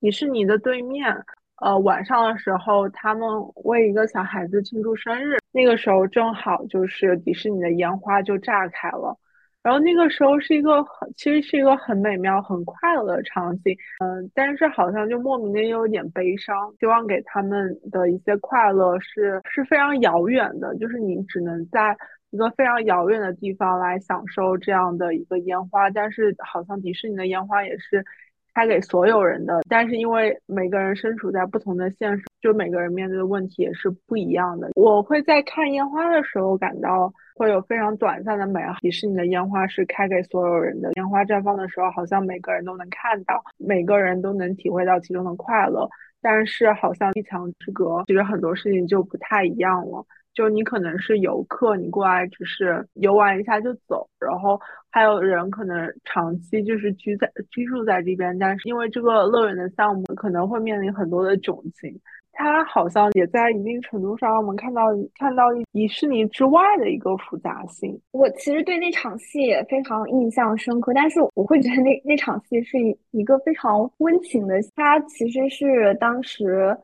[0.00, 1.14] 迪士尼的对面，
[1.62, 3.28] 呃，晚上的时候他们
[3.64, 9.18] 为一个小孩子庆祝生日，那个时候正好就是迪士尼的烟花就炸开了。
[9.62, 16.70] 然后那个时候是一个很，其实是一个很美妙、很快乐的场景，嗯，但是好像就莫名的又有点悲伤。
[16.78, 21.96] 希望给他们的一些快乐是是非常遥远的，就是你只能在
[22.34, 25.88] 一个非常遥远的地方来享受这样的一个烟花。
[25.90, 28.04] 但是好像迪士尼的烟花也是
[28.52, 34.70] 开给所有人的，但是因为每个人身处在不同的现实，就每个人面对的问题也是不一样的。
[34.74, 37.12] 我会在看烟花的时候感到。
[37.36, 38.76] 会有非常短暂的美好。
[38.78, 45.88] 迪士尼的烟花是开给所有人的，烟花绽放的时候，好像每个人都能看到，每个人都能体会到其中的快乐。
[46.22, 50.06] 但是，好像一墙之隔，其实很多事情就不太一样了。
[50.34, 61.98] 就你可能是游客，你过来只是游玩一下就走，然后还有人可能长期就是居在居住在这边，但是因为这个乐园的项目可能会面临很多的窘境。
[62.36, 64.82] 它好像也在一定程度上让我们看到
[65.16, 67.96] 看到迪士尼之外的一个复杂性。
[68.10, 74.56] 我其实对那场戏也非常印象深刻，但是我会觉得那那场戏是一一个非常温情的。
[74.74, 76.76] 它其实是当时，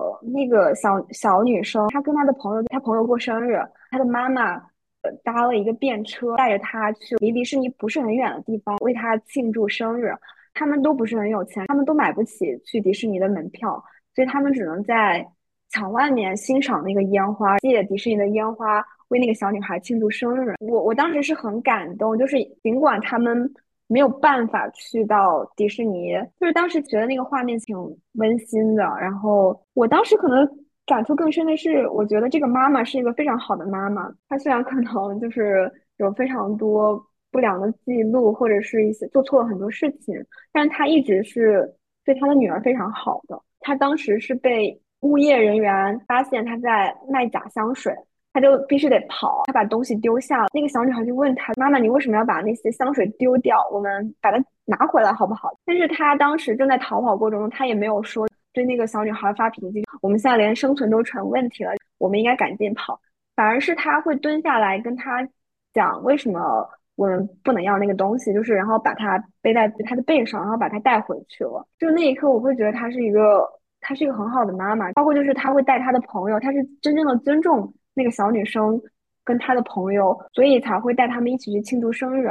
[0.00, 3.60] 呃那个小小女生，她跟她的朋友，她朋友过生日，
[3.90, 4.54] 她的妈妈
[5.02, 10.12] 呃搭了一个便车，带着她去离迪士尼不是很远的地方为她庆祝生日。
[10.52, 13.82] 他们都不是很有钱，他们都买不起去迪士尼的门票。
[14.14, 15.24] 所以他们只能在
[15.68, 20.56] 墙外面欣赏那个烟花，借迪士尼的烟花为那个小女孩庆祝生日。
[20.58, 23.48] 我我当时是很感动，就是尽管他们
[23.90, 27.76] 没有办法去到迪士尼，就是当时觉得那个画面挺
[28.12, 28.84] 温馨的。
[29.00, 30.48] 然后我当时可能
[30.86, 34.08] 感触更深的是，我觉得这个妈妈是一个非常好的妈妈。
[34.28, 40.14] 她虽然可能就是有非常多不良的记录，或者是一些做错了很多事情，
[40.52, 41.74] 但是她一直是
[42.04, 43.42] 对她的女儿非常好的。
[43.58, 47.92] 她当时是被物业人员发现她在卖假香水，
[48.32, 50.48] 他就必须得跑，他把东西丢下了。
[50.54, 53.58] 那个小女孩就问他妈妈：“你为什么要把那些香水丢掉？
[53.72, 59.82] 我们把它拿回来好不好？”但是他当时正在逃跑过程中，他也没有说对那个小女孩发脾气。
[60.00, 63.00] 我们现在连生存都成问题了，我们应该赶紧跑。
[63.34, 65.26] 反而是他会蹲下来跟他
[65.72, 71.66] 讲为什么我们不能要那个东西，就是然后把它背在他的背上，然后把它带回去了。
[71.78, 73.44] 就那一刻，我会觉得她是一个。
[73.82, 78.80] 她是一个很好的妈妈，包括就是她会带她的朋友，她是真正的尊重那个小女生
[79.24, 82.28] 跟她的朋友，所以才会带他们一起去庆祝生日。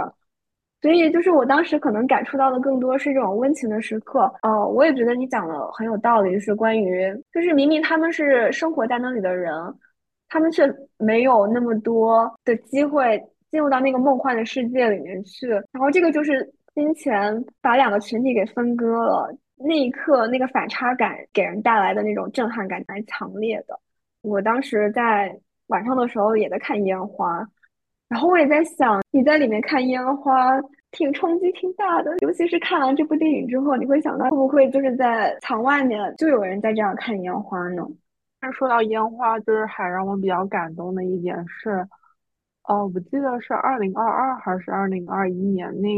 [0.82, 4.34] 所以就是我当时可能感触到的更多是这种温情的时刻。
[4.42, 9.54] 呃，我也觉得你讲的很有道理，就是关于就是明明他们是生活在那里的人，
[10.30, 10.64] 他们却
[10.98, 19.36] 没有那么多的机会进入到那个梦幻的世界里面去，然后这个就是金钱把两个群体给分割了。
[19.58, 23.78] 那一刻，那个反差感给人带来的那种震撼感蛮强烈的。
[24.22, 25.38] 我当时在
[25.70, 27.44] 晚上的时候也在看烟花，
[28.08, 30.52] 然后我也在想，你在里面看烟花，
[30.92, 32.18] 挺冲击挺大的。
[32.20, 37.84] 尤其是看完这部电影之后，你会想到会不会就是在墙外面就有人在这样看烟花呢？
[38.40, 41.88] 但说到烟花，就是还让我比较感动的一点是，
[42.64, 45.90] 哦，我记得是二零二二还是二零二一年那。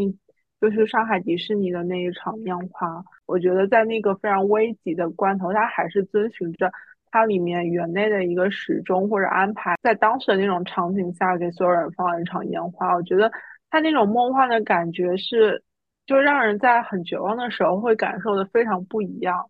[0.62, 6.72] 就是上海迪士尼的那一场烟花，我觉得在那个非常危急的关头，它还是遵循着
[7.12, 12.96] 它里面园内的一个时钟或者安排，在当时的那种场景下给所有人放了一场烟花。
[12.96, 13.32] 我觉得
[13.70, 15.62] 它那种梦幻的感觉是，
[16.06, 19.46] 就让人在很绝望的时候会感受的非常不一样。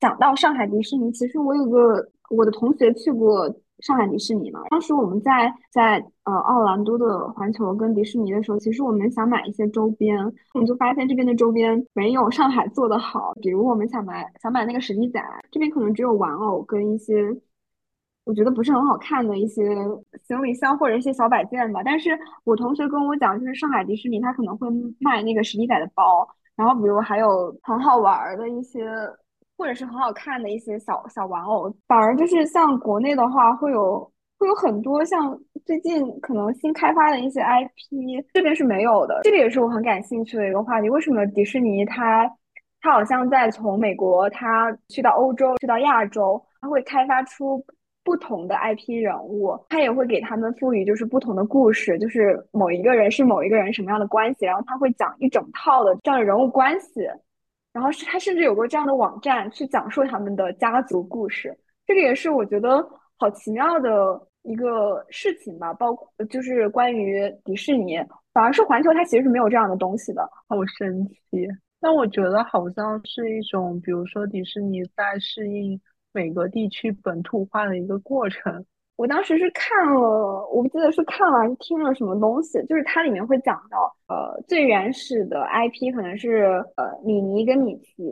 [0.00, 3.48] 讲到上海迪士尼，其实我有个我的同学去过
[3.80, 4.60] 上海迪士尼嘛。
[4.70, 10.18] 当时我们在在呃奥兰多的环球跟迪士尼的时候，其实我们想买一些周边，
[10.54, 13.32] 我们就发现这边的周边没有上海做的好。
[13.42, 15.20] 比如我们想买想买那个史迪仔，
[15.50, 17.14] 这边可能只有玩偶跟一些
[18.24, 19.74] 我觉得不是很好看的一些
[20.26, 21.82] 行李箱或者一些小摆件吧。
[21.84, 22.10] 但是
[22.44, 24.68] 我同学跟我讲，就是上海迪士尼他可能会
[25.00, 28.84] 卖那个史迪仔的包，然后比如还有很好玩的一些。
[29.58, 35.36] 或者是很好看的一些小小玩偶，反而就是像国内的话，会有会有很多像
[35.66, 39.20] 最近可能新开发的一些 IP，这边是没有的。
[39.24, 40.88] 这个也是我很感兴趣的一个话题。
[40.88, 42.30] 为什么迪士尼它
[42.80, 47.60] 它好像在从美国它去到欧洲去到亚洲，它会开发出
[48.04, 57.00] 不同的 IP 人物，它也会给他们赋予就是不同的故事，就是某一个人是某一个人什么样的关系，然后他会讲一整套的这样的人物关系。
[57.72, 61.56] 然后是他甚至有过这样的网站去讲述他们的家族故事，
[61.86, 62.84] 这个也是我觉得
[63.18, 63.90] 好奇妙的
[64.42, 65.72] 一个事情吧。
[65.74, 67.96] 包括就是关于迪士尼，
[68.32, 71.46] 反而是环球它其实是没有这样的东西的，好神奇。
[71.80, 75.80] 但我觉得好像是一种，比如说迪士尼在适应
[76.12, 78.64] 每个地区本土化的一个过程。
[78.98, 88.10] 我当时是看了，我不记得是看了还是听了什么东西，就是它里面会讲到，呃，最原始的 IP 可能是呃米妮跟米奇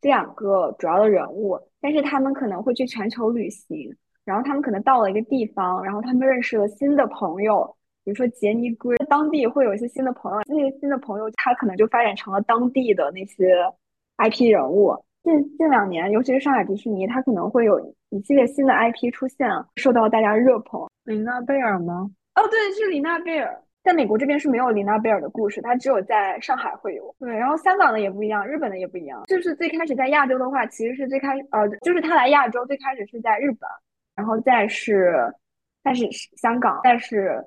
[0.00, 3.92] 这两个主要的人物，但是他们可能会去全球旅行，
[4.24, 13.52] 然后他们可能到了一个地方，然后他们认识了新的朋友，比如说杰尼龟，当地会有一些新的朋友，那些新的朋友他可能就发展成了当地的那些
[14.18, 14.94] IP 人物。
[15.24, 20.88] 近近两年，尤其是上海迪士尼，它可能会有一系列新的 IP 出现，受到大家热捧。
[21.04, 22.10] 琳娜贝尔吗？
[22.34, 23.60] 哦，对，是琳娜贝尔。
[23.82, 27.14] 在美国这边是没有琳娜贝尔的故事，它只有在上海会有。
[27.18, 29.22] 对，然后香港的也不一样，日本的也不一样。
[29.26, 33.68] 就是最开始在亚洲的话，其实是最开呃，就是他来亚洲最开始是在日本，
[34.14, 35.32] 然后再是，
[35.82, 36.06] 再是
[36.36, 37.42] 香港，再是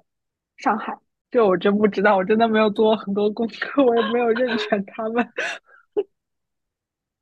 [0.58, 0.98] 上海。
[1.30, 5.28] 这我真不知道，我真的没有做很多功课，我也没有认全他们。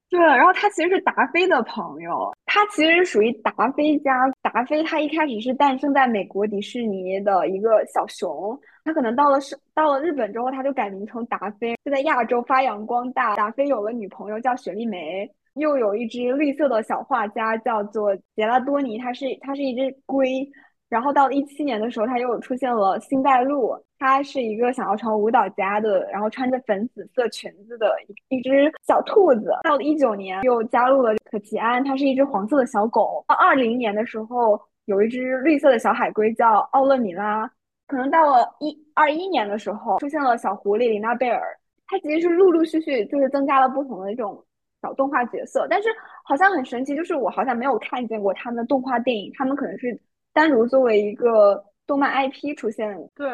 [0.10, 4.28] 对，然后他其实是达菲的朋友，他其实属于达菲家。
[4.42, 13.36] 达菲他一开始是诞生在美国迪士尼的一个小熊，他可能到了是到了日本之后，他就改名成达菲，就在亚洲发扬光大。
[13.36, 20.50] 达菲有了女朋友叫雪莉梅，又有一只绿色的小画家叫做杰拉多尼，它是它是一只龟。
[20.90, 29.52] 然后到了一七年的时候，他又出现了星黛露，他是一个想要成为舞蹈家的，然后穿着粉紫色裙子的一一只小兔子。
[29.64, 33.24] 到了一九年，又加入了可奇安，它是一只黄色的小狗。
[33.28, 37.48] 到二零年的时候，有一只绿色的小海龟叫奥勒米拉。
[37.86, 41.56] 可能到了一二一年的时候，出现了小狐狸琳娜贝尔。
[41.86, 44.44] 它其实是陆陆续续就是增加了不同的这种
[44.82, 45.90] 小动画角色，但是
[46.24, 50.00] 好像很神奇，就是我好像没有看见过他们的动画电影，他们可能是。
[50.40, 53.28] 单独作为一个动漫 IP 出现，对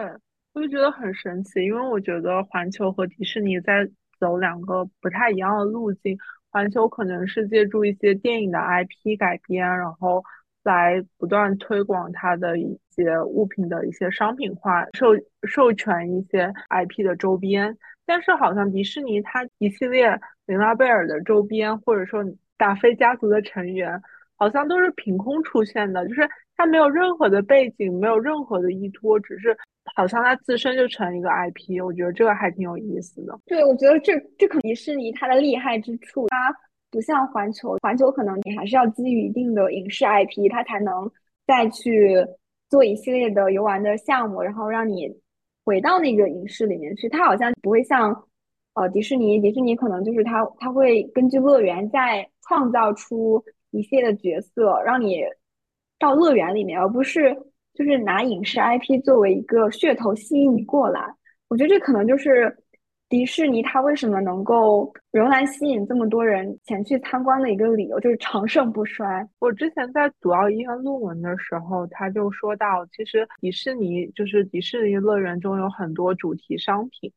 [0.56, 3.88] 我就觉得很神奇，因为我觉得环球和迪士尼在
[4.20, 6.18] 走两个不太一样的路径。
[6.50, 10.24] 环球可能是借助一些电影的 IP 改编，然后
[10.64, 15.10] 来不断推广它的一些物品的一些商品化，授
[15.44, 17.78] 授权一些 IP 的周边。
[18.08, 22.26] 但是好像迪士尼它一系列琳娜贝尔的周边，或者说
[22.58, 24.02] 达菲家族的成员，
[24.38, 26.28] 好像都是凭空出现的，就是。
[26.58, 29.56] 它没有任何的背景，没有任何的依托，只是
[29.94, 31.84] 好像它自身就成一个 IP。
[31.84, 33.38] 我觉得这个还挺有意思的。
[33.46, 36.56] 对，我觉得这这可能迪士尼它的厉害之处，它
[36.90, 41.12] 不像环球，环球可能你还是要基于一定的影视 IP，它才能
[41.46, 42.26] 再去
[42.70, 45.10] 做一系列的游玩的项目，然后让你
[45.66, 47.10] 回到那个影视里面去。
[47.10, 48.12] 它好像不会像
[48.76, 55.22] 呃迪士尼，迪士尼可能就是它它会根据乐园再创造出一系列的角色，让你。
[56.00, 57.36] 到乐园里面，而不是
[57.74, 61.02] 就是拿影视 IP 作为一个噱头吸引你过来。
[61.48, 62.56] 我觉得这可能就是
[63.08, 69.28] 迪士尼它为什么能够仍然吸引这么多人前去参观的一个理由，就是长盛不衰。
[69.40, 77.12] 我之前在读到一篇论文的时候，他就说到，其实迪士尼就是迪士尼乐园中有很多主题商品，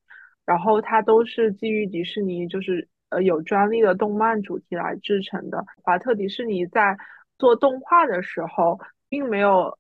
[0.45, 5.65] 然后它都是基于迪士尼就是呃有专利的动漫主题来制成的。
[5.83, 6.97] 华特迪士尼在
[7.39, 8.79] 做动画的时候，
[9.09, 9.77] 并没有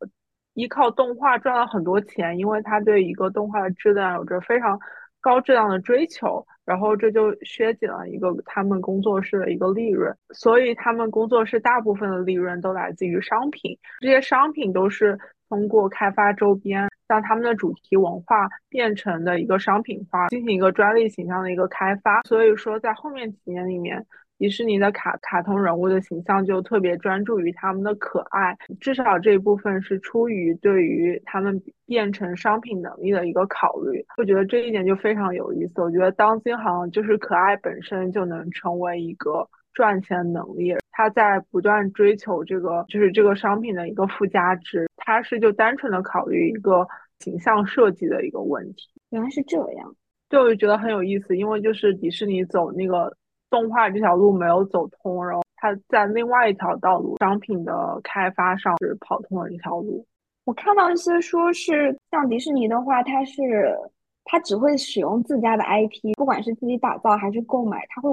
[0.54, 4.78] 依靠动画赚了很多钱，因为他对一个动画的质量有着非常
[5.20, 24.06] 高质量的追求，然后这就削减了一个他们工作室的一个利润，所以他们工作室大部分的利润都来自于商品，这些商品都是通过开发周边，将他们的主题文化变成的一个商品化，进行一个专利形象的一个开发，所以说在后面几年里面。
[24.38, 34.00] 迪士尼的卡卡通人物的形象就特别专注于他们的可爱，至少这一部分是出于对于他们变成商品能力的一个考虑。
[34.16, 35.82] 我觉得这一点就非常有意思。
[35.82, 46.86] 我觉得当今好像就是可爱本身就能成为一个赚钱能力，他在不断追求这个就是这个商品的一个附加值，他是就单纯的考虑一个
[47.18, 48.88] 形象设计的一个问题。
[49.10, 49.92] 原来是这样，
[50.28, 53.12] 对我就觉得很有意思，因为就是迪士尼走那个。
[53.50, 60.04] 动画这条路没有走通，然后他在另外一条道路商品的开发上是跑通了这条路。
[60.44, 63.76] 我看到一些说是像迪士尼的话，它是
[64.24, 68.10] 它只会使用自家的 IP，不管是自己打造还是购买，它会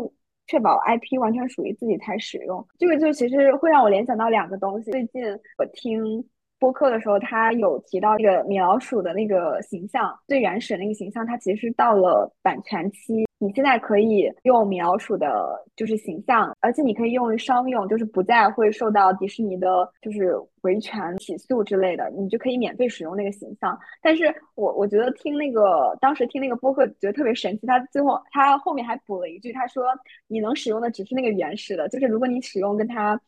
[0.47, 2.65] 确保 IP 完全属于自己才使用。
[2.77, 4.91] 这个就其实会让我联想到两个东西。
[4.91, 5.23] 最近
[5.57, 6.23] 我听
[6.59, 13.24] 播客的时候，他有提到那个米老鼠的那个形象，最原始的那个形象，它其实到了版权期。
[13.37, 15.27] 你现在可以用米老鼠的，
[15.75, 19.67] 就是形象，而且你可以用于商用，就是不再会受到迪士尼的，
[20.01, 23.77] 就是维权起诉之类的，你就可以免费使用那个形象。
[24.01, 29.85] 但是我我觉得听那个当时听那个播客觉得特别神奇，他最后他后面还补了一句，他说
[30.27, 33.19] 你能使用的只是那个原始的，就是如果你使用跟它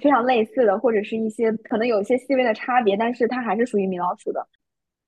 [0.00, 4.46] 非常类似的，或者是一些可能有一些细微的差别，但是它还是属于米老鼠的。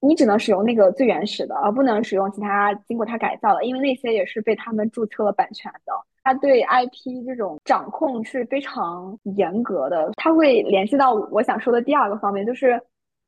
[0.01, 5.93] 你只能使用那个最原始的，而不能使用其他经过它改造的，因为那些也是被他们注册了版权的。
[6.23, 10.11] 他对 IP 这种掌控是非常严格的。
[10.17, 12.81] 他会联系到我想说的第二个方面，就是，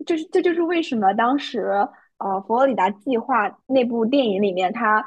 [0.06, 1.60] 就是这就是为什么当时
[2.18, 5.04] 呃佛罗里达计划那部电影里面，他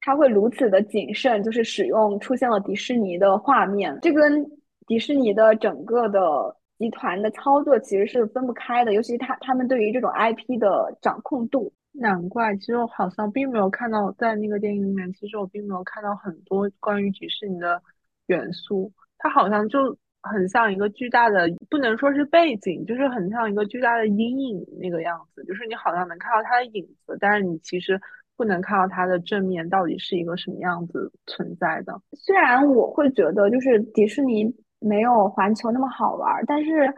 [0.00, 4.44] 他会如此的谨慎，就是使用出现了迪士尼的画面，这跟
[4.86, 6.54] 迪士尼的整个的。
[6.78, 12.54] 集团的操作其实是分不开的，尤其他他们对于这种 IP 的掌控度，难怪。
[12.56, 17.82] 其实我好像并没有看到在那个电影里面，其实我并没有看到很多关于迪士尼的
[18.26, 18.92] 元素。
[19.18, 25.44] 它好像就很像一个巨大的，不能说是背景，就是很像一个巨大的阴影那个样子。
[25.44, 28.00] 就是你好像能看到它的影子，但是你其实
[28.36, 32.00] 不能看到它的正面到底是一个什么样子存在的。
[32.12, 34.54] 虽然我会觉得，就是迪士尼。
[34.80, 36.92] 没有环球那么好玩，但是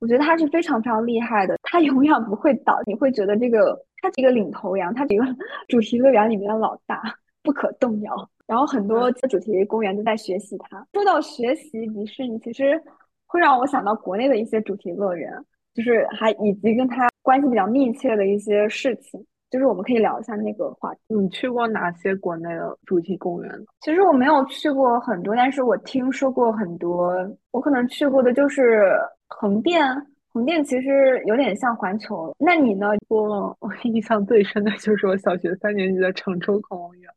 [0.00, 2.78] 我觉得它是非常非常厉害的，它永远不会倒。
[2.86, 5.24] 你会觉得这个它是一个领头羊，它是一个
[5.68, 7.02] 主题乐园里面的老大，
[7.42, 8.30] 不可动摇。
[8.46, 10.86] 然后很多主题公园都在学习它。
[10.92, 12.82] 说到学习迪士尼，其实
[13.26, 15.32] 会让我想到国内的一些主题乐园，
[15.72, 19.24] 就是还以及跟它关系比较密切的一些事情。
[19.52, 21.00] 就是我们可以聊一下那个话题。
[21.08, 23.52] 你去过哪些国内的主题公园？
[23.82, 27.14] 其实我没有去过很多，但是我听说过很多。
[27.50, 28.90] 我可能去过的就是
[29.28, 29.84] 横店，
[30.32, 32.34] 横店其实有点像环球。
[32.38, 32.86] 那你呢？
[33.08, 37.10] 我 我印象最深的就是我小学三年级的常州恐龙园，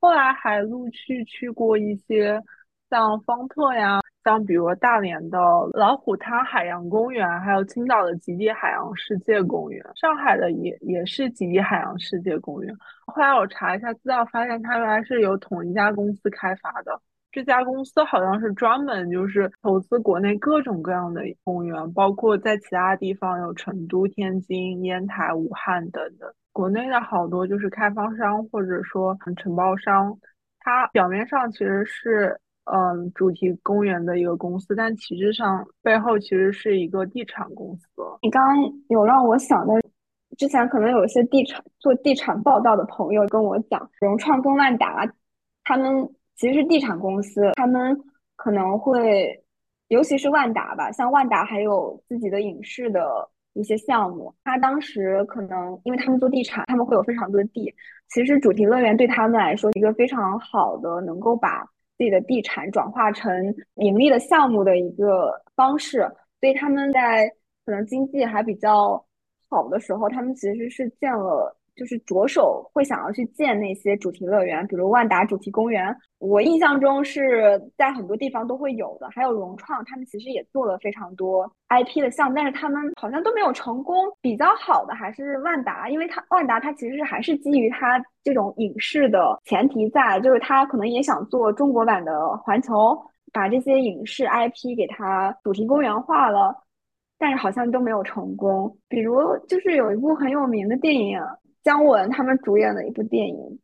[0.00, 2.42] 后来还陆续去过一些
[2.90, 4.00] 像方特呀。
[4.22, 5.38] 像比如大连的
[5.72, 12.76] 老虎滩海洋公园，还有青岛的极地海洋世界公园，上海的也也是极地海洋世界公园。
[13.06, 17.00] 后来我查一下资料，发现它原来是由同一家公司开发的。
[17.32, 26.30] 这家公司好像是专门就是投资国内各种各样的公园，包括在其他地方有成都、天津、烟台、武汉等等。
[26.52, 30.18] 国内的好多就是开发商或者说承包商，
[30.58, 32.38] 它表面上其实是。
[32.72, 37.86] 嗯，主题公园的一个公司，但其实上背后其实是一个地产公司。
[38.22, 38.56] 你刚刚
[38.88, 39.74] 有让我想到，
[40.36, 45.04] 之前可能有一些地产做地产报道的朋友跟我讲，融创跟万达，
[45.64, 47.98] 他们其实是地产公司，他们
[48.36, 49.42] 可能会，
[49.88, 57.74] 尤其是万达吧，像万达还有自己的影视的一些项目，他当时可能因为他们做地产，他们会有非常多的地，
[58.10, 61.68] 其实主题乐园对他们来说一个非常好的能够把。
[62.00, 65.98] 自己的地产转化成盈利的项目的一个方式，
[66.40, 67.28] 所以他们在
[67.66, 69.04] 可能经济还比较
[69.50, 71.54] 好的时候，他们其实是建了。
[71.80, 79.08] 就是着手会想要去建那些主题乐园，比如万达主题公园，我印象中是在很多地方都会有的。
[79.10, 83.96] 还有融创，他们其实也做了非常多 IP 的项目，但是他们好像都没有成功。
[84.20, 93.02] 比较好的还是万达，因为它万达它其实还是基于它这种影视的前提在，就是它可能也想做中国版的环球，
[93.32, 96.54] 把这些影视 IP 给它主题公园化了，
[97.18, 98.76] 但是好像都没有成功。
[98.86, 101.18] 比如就是有一部很有名的电影。
[101.62, 103.36] 姜文他们主演的一部电影《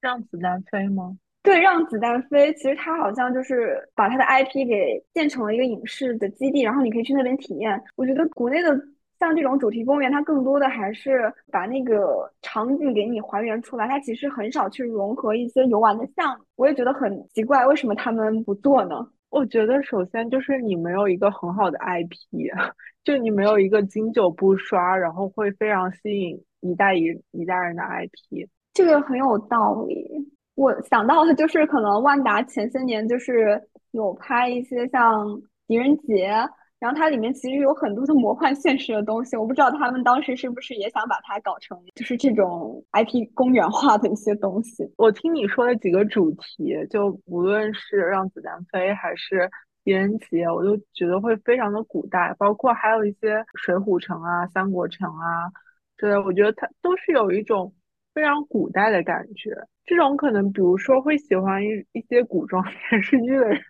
[0.00, 1.16] 让子弹飞》吗？
[1.42, 7.82] 对，《让子弹飞》其实他好像就是把他的 IP 给建成了一个影视的基地，然后你可以去那边体验。
[7.96, 8.78] 我觉得国内的
[9.18, 16.44] 像这种主题公园，它更多的还是把那个场景给你还原出来，它其实很少去融合一些游玩的项目。
[16.56, 19.08] 我也觉得很奇怪，为什么他们不做呢？
[19.30, 22.50] 我觉得首先就是你没有一个很好的 IP，
[23.04, 28.48] 就你没有一个经久不衰，然后会非常吸引一代一一代人的 IP。
[28.74, 30.08] 这个很有道理。
[30.54, 36.32] 我想到的就是可能万达前些年就是有拍一些像狄仁杰。
[36.80, 44.88] 然后它里面其实有很多的魔幻现实的东西，我不知道他们当时是不是也想把它搞成就是这种 IP 公园化的一些东西。
[44.96, 49.50] 我听你说的几个主题，就无论是让子弹飞还是
[49.82, 55.50] 狄仁杰，我都觉得会非常的古代，包括还有一些水浒城啊、三国城啊
[55.98, 57.70] 对，我觉得它都是有一种
[58.14, 59.50] 非常古代的感觉。
[59.84, 63.60] 这种可能，比如说会喜欢一一些古装 电视剧的人。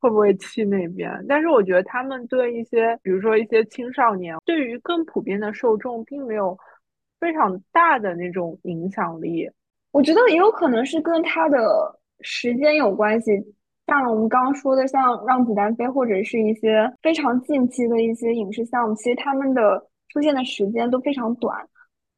[0.00, 1.10] 会不会去那边？
[1.28, 6.56] 但是我觉得他们对一些，比如说一些青少年，对于更普遍的受众，并没有
[7.18, 9.50] 非常大的那种影响力。
[9.90, 11.58] 我觉得也有可能是跟他的
[12.20, 13.32] 时间有关系。
[13.88, 21.56] 像我们刚刚说的，像《让子弹飞》或者是一些非常近期的一些影视项目，其实他们的出现的时间都非常短。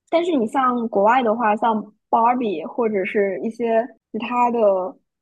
[0.08, 4.58] 但是你像国外的话，像 Barbie 或者是一些其他的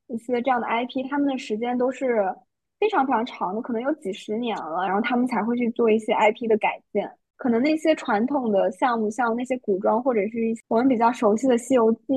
[0.06, 2.34] 一些这样的 IP，他们的时间都是。
[2.80, 7.10] 非常非常长的，可能有几十年了，然后他们才会去做一些 IP 的改建。
[7.36, 12.14] 可能那些传统的项目，像那些古装或者是一我们比较熟悉的《西游记》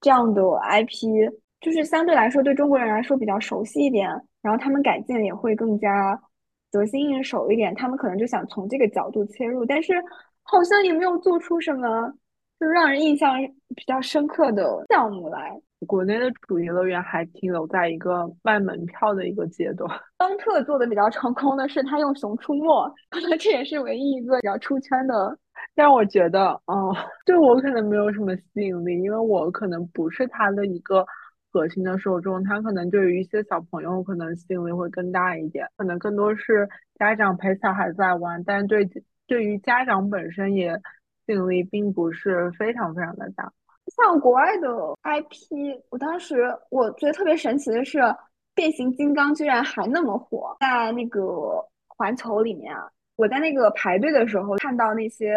[0.00, 4.10] 这样的 IP，就是相对来说对中国人来说比较熟悉一点。
[4.42, 6.20] 然后他们改建也会更加
[6.70, 7.74] 得心应手一点。
[7.74, 9.94] 他们可能就想从这个角度切入，但是
[10.42, 12.12] 好像也没有做出什么
[12.58, 13.36] 就让人印象
[13.74, 15.60] 比较深刻的项目来。
[15.86, 19.88] 国内的主题乐园还停留在一个卖门票的一个阶段。
[20.16, 22.64] 方特做的比较成功的是他用《熊出没》，
[23.10, 25.38] 可能这也是唯一一个比较出圈的。
[25.74, 26.96] 但我觉得，哦，
[27.26, 31.06] 对我可能没有什么吸引力，因为我可能不是他的一个
[31.56, 32.44] 核心的受众。
[32.44, 38.88] 他可能对于一些小朋友可能吸引力会更大一点，可能更多是家长陪小孩在玩，但是对
[39.26, 40.74] 对于家长本身也
[41.24, 43.50] 吸引力并不是非常非常的大。
[43.96, 44.68] 像国外的
[45.02, 47.98] IP，我当时我觉得特别神奇的是，
[48.54, 55.36] 变形金刚居然还那么火，在那个环球里面啊，我在那个排队的时候看到那些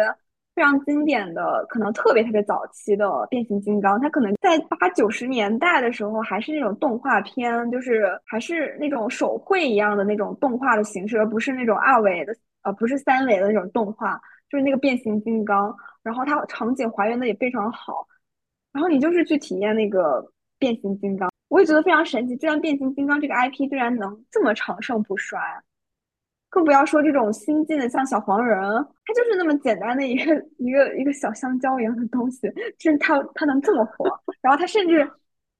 [0.60, 18.06] 非常经典的，可能特别特别早期的变形金刚，它可能在八九十年代的时候还是那种动画片，就是还是那种手绘一样的那种动画的形式，而不是那种二维的，呃，不是三维的那种动画，就是那个变形金刚，然后它场景还原的也非常好。
[18.70, 20.22] 然后你就是去体验那个
[20.58, 22.36] 变形金刚，我也觉得非常神奇。
[22.36, 25.40] 居然变形金刚这个 IP 居然能这么长盛不衰，
[26.50, 28.60] 更不要说这种新进的像小黄人，
[29.06, 34.04] 它就是那么简单的一个一个一个小香蕉一样的东西，就是它它能这么火。
[34.42, 34.98] 然后它甚至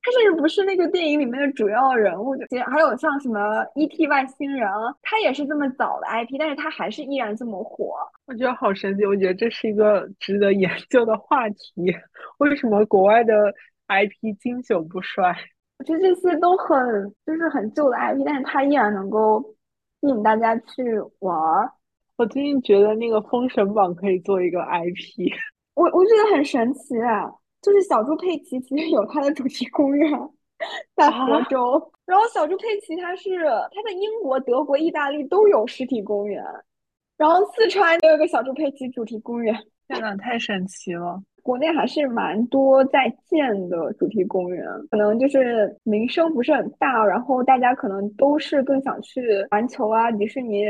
[0.02, 4.08] 它甚至不是那个电影里面的主要人物，就还有像什么 E.T.
[4.08, 4.68] 外星人，
[5.02, 7.94] 它也是这么早的 IP，但是它还是依然这么火。
[8.26, 11.94] 我觉得好神奇，我觉得这是一个值得研究的话题。
[12.38, 13.54] 为什么国外的
[13.88, 15.36] IP 经久不衰？
[15.78, 16.76] 我觉得这些都很
[17.24, 19.44] 就是很旧的 IP，但是它依然能够
[20.00, 20.82] 吸引大家去
[21.20, 21.70] 玩儿。
[22.16, 25.32] 我最近觉得那个《封神榜》可以做一个 IP，
[25.74, 26.94] 我我觉得很神奇，
[27.62, 30.10] 就是小猪佩奇其实有它的主题公园
[30.94, 31.16] 在福
[31.48, 36.44] 州， 然后小猪佩奇它是它在英国、德国、意大利都有实体公园。
[37.16, 39.54] 然后四川也有个小猪佩奇主题公园，
[39.88, 41.22] 天呐，太神奇了！
[41.42, 50.64] 国内还是蛮多在建的主题公园，可能就是名声不是很大，然后大家可能都是更想去环球啊、迪士尼。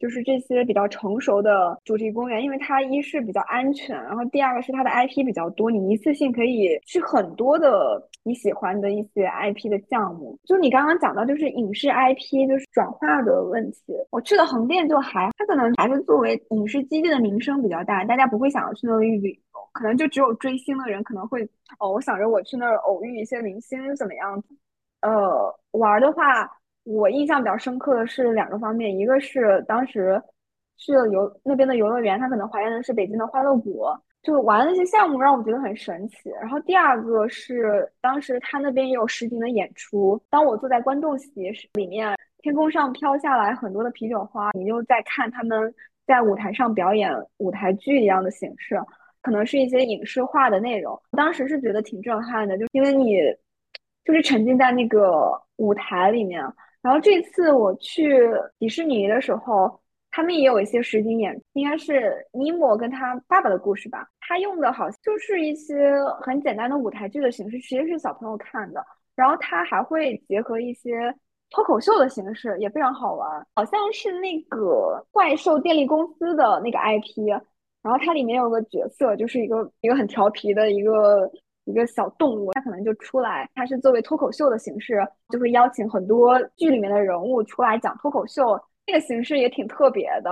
[0.00, 10.36] 就是这些比较成熟的主题公园，因为它一是比较安全，然后第二个是它的 IP 比较多，你一次性可以去很多的你喜欢的一些 IP 的项目。
[10.44, 13.94] 就你刚刚讲到，就是影视 IP 就是转化的问题。
[14.10, 19.38] 我去的横店就还，它可能还是作为影视基地的名声比较大，大家不会想要去那里旅，
[19.74, 21.46] 可能就只有追星的人可能会
[21.78, 24.42] 哦，我想着我去那儿偶遇一些明星怎么样。
[25.02, 26.50] 呃，玩的话。
[26.86, 30.22] 我印象比较深刻的是两个方面，一个是当时
[30.76, 33.86] 去了游那边的游乐园，它可能还原的是北京的欢乐谷，
[34.22, 36.28] 就玩那些项目让我觉得很神奇。
[36.42, 45.74] 然后第二个是当时他那边也有实景的演出，当我坐在观众席里面，天空上飘下来很多的啤酒花，你又在看他们
[46.06, 48.78] 在舞台上表演舞台剧一样的形式，
[49.24, 51.00] 可能是一些影视化的内容。
[51.12, 53.16] 当时是觉得挺震撼的，就因为你
[54.04, 56.40] 就是沉浸在那个舞台里面。
[56.82, 58.20] 然后这次我去
[58.58, 64.06] 迪士尼的时候，他们也有一些实景演，应该是尼莫跟他爸爸的故事吧。
[64.20, 68.84] 他用的好像就是一些很简单的舞台剧的形式，其实是小朋友看的。
[69.16, 71.14] 然后他还会结合一些
[71.48, 73.46] 脱口秀的形式，也非常好玩。
[73.54, 77.32] 好像是那个怪兽电力公司的那个 IP，
[77.84, 81.30] 然后它里面有个角色，就是一个一个很调皮的一个
[81.66, 88.60] 一个小动物，它可能就出来，它是作为脱口秀的形式，就会邀请很多剧里面的人物出来讲脱口秀。
[88.86, 90.30] 那个形式也挺特别的，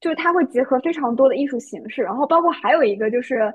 [0.00, 3.50] 就是它会结合非常多的艺术形式，然后包括还有一个就是。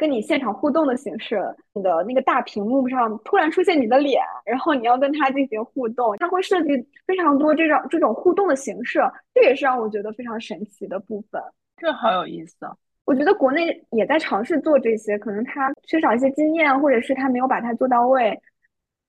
[0.00, 1.42] 跟你现场互动的形式，
[1.72, 6.68] 你的那个大屏幕上突然出现你的脸，然后你要跟他进行互动，它会设计
[7.04, 9.00] 非常多这种这种互动的形式，
[9.34, 11.42] 这也是让我觉得非常神奇的部分。
[11.78, 18.38] 这好有意思啊，我觉得国内也在尝试做这些，可能他缺少一些经验，或者是他没有把它做到位，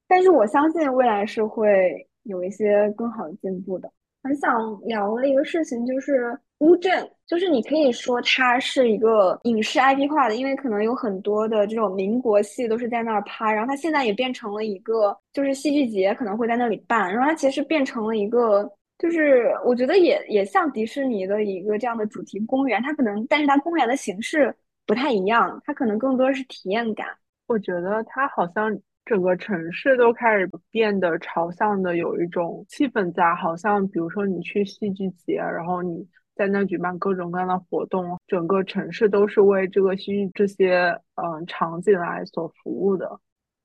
[0.08, 3.92] 但是我相信未来是会有一些更好的进步的。
[4.22, 27.08] 很想聊的一个事情就是乌镇，就是你可以说它是一个影视 IP 化的，因为可能有很多的这种民国戏都是在那儿拍，然后它现在也变成了一个就是戏剧节可能会在那里办，然后它其实变成了一个就是我觉得也也像迪士尼的一个这样的主题公园，它可能但是它公园的形式不太一样，它可能更多是体验感。
[27.48, 28.80] 我觉得它好像。
[29.06, 43.20] 整个城市都开始变得朝向的有一种气氛在，好像比如说你去戏剧节，然后你在那举办各种各样的活动，整个城市都是为这个戏这些嗯场景来所服务的。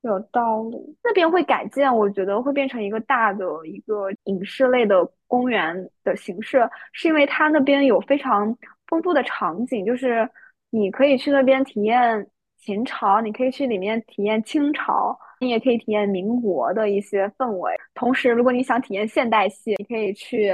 [0.07, 8.55] 有道理，那边会改建，我觉得会变成一个大的一个影视类的公园的形式，是因为它那边有非常
[8.87, 10.29] 丰富的场景，就是
[10.69, 12.27] 你可以去那边体验
[12.57, 15.17] 秦朝，你可以去里面体验清朝。
[15.41, 20.53] 你也可以体验民国的一些氛围，同时，如果你想体验现代戏，你可以去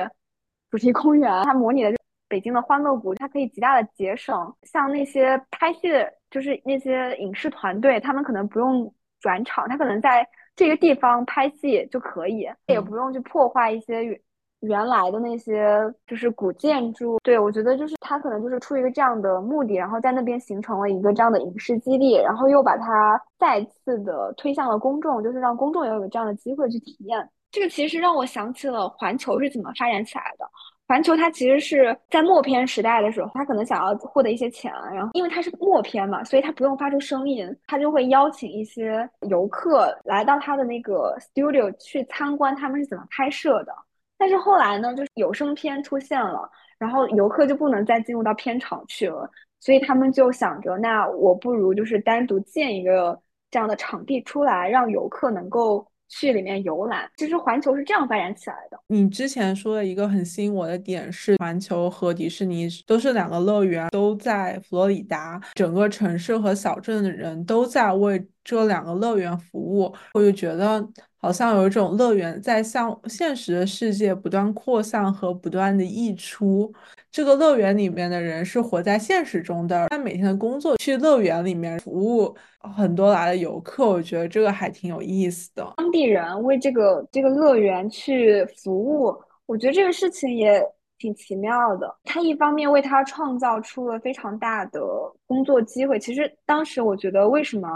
[0.72, 1.94] 主题公园，它模拟的
[2.28, 5.90] 北京的欢乐谷，它可以极大的节省像那些拍戏，
[6.32, 8.92] 就是那些影视团队，他们可能不用
[9.22, 14.04] 转场，他可能在这个地方拍戏就可以，也不用去破坏一些。
[14.04, 14.20] 原
[14.62, 27.28] 原来的那些就是古建筑，对我觉得就是他可能就是出于一个这样的目的，然后在那边形成了一个这样的影视基地，然后又把它再次的推向了公众，就是让公众也有这样的机会去体验。
[27.50, 30.48] 这个其实让我想起了环球是怎么发展起来的。
[30.92, 43.74] 环球它其实是在默片时代的时候，它可能想要获得一些钱，然后因为它是默片嘛，所以它不用发出声音，它就会邀请一些游客来到他的那个 studio 去参观他们是怎么拍摄的。
[44.18, 49.32] 但是后来呢，就是有声片出现了，然后游客就不能再进入到片场去了，
[49.62, 53.18] 所以他们就想着，那我不如就是单独建一个
[53.50, 57.10] 这样的场地出来，让游客能够去里面游览。
[57.18, 58.78] 其实环球是这样发展起来的。
[58.88, 70.88] 你之前说的一个很吸引我的点是，环球和迪士尼都是两个乐园，都在佛罗里达，整个城市和小镇的人都在为这两个乐园服务，我就觉得。
[71.22, 76.74] 好像有一种乐园在向现实的世界不断扩散和不断的溢出。
[77.12, 82.36] 这个乐园里面的人是活在现实中的，他每天的工作去乐园里面服务
[82.76, 85.74] 很多来的游客，我觉得这个还挺有意思的。
[85.78, 89.16] 当地人为这个这个乐园去服务，
[89.46, 90.64] 我觉得这个事情也
[90.98, 91.94] 挺奇妙的。
[92.06, 94.82] 他一方面为他创造出了非常大的
[95.28, 96.00] 工作机会。
[96.00, 97.68] 其实当时我觉得为什么？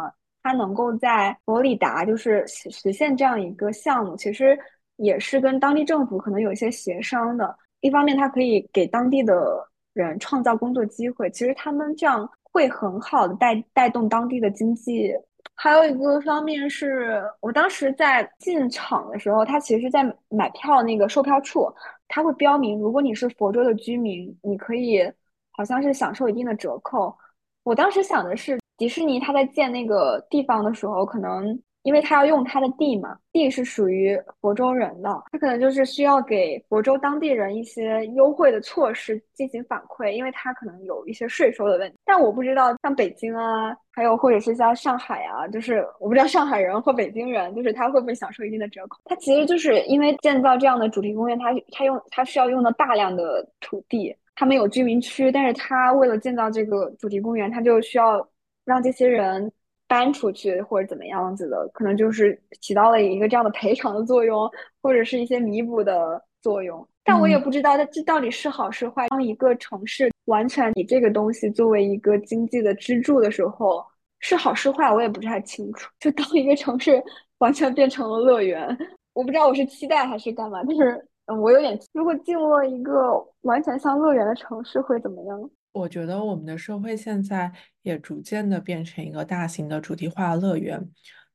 [0.45, 4.55] 它能够在佛罗里达就是实现这样一个项目，其实
[4.97, 7.57] 也是跟当地政府可能有一些协商的。
[7.79, 15.11] 一方面，它可以给当地的人创造工作机会，其实他们这样会很好的带带动当地的经济。
[15.55, 21.73] 还有一个方面是我当时在进场的时候，他其实在买票那个售票处，
[22.07, 25.11] 他会标明，如果你是佛州的居民，你可以
[25.49, 27.17] 好像是享受一定的折扣。
[27.63, 28.59] 我当时想的是。
[28.77, 41.97] 迪士尼他在建那个地方的时候，可能因为他要用他的地嘛，地是属于佛州人的，他可能就是需要给佛州当地人一些优惠的措施进行反馈，因为他可能有一些税收的问题。
[42.03, 48.99] 但我不知道像北京啊，还有或者是像上海啊，就是我不知道上海人或北京人，就是他会不会享受一定的折扣？
[49.05, 58.27] 他其实就是因为建造这样的主题公园，他他用他需要用到大量的土地，他没有居民区，但是他为了建造这个主题公园，他就需要。
[58.65, 59.49] 让这些人
[59.87, 64.49] 搬出去或者怎么样子的，可能就是起到了一个这样的赔偿的作用，
[64.81, 66.85] 或者是一些弥补的作用。
[67.03, 69.07] 但我也不知道，这这到底是好是坏。
[69.09, 73.85] 当一个城市完全以这个东西作为一个经济的支柱的时候，
[74.19, 75.87] 是好是坏，我也不太清楚。
[75.99, 77.01] 就当一个城市
[77.37, 78.75] 完全变成了乐园，
[79.13, 80.63] 我不知道我是期待还是干嘛。
[80.67, 85.49] 但是嗯，我有点，如果进入了一个完全像乐园的城市会怎么样？
[85.75, 87.51] 我觉得我们的社会现在
[87.81, 90.89] 也逐渐的变成一个大型的主题化乐园。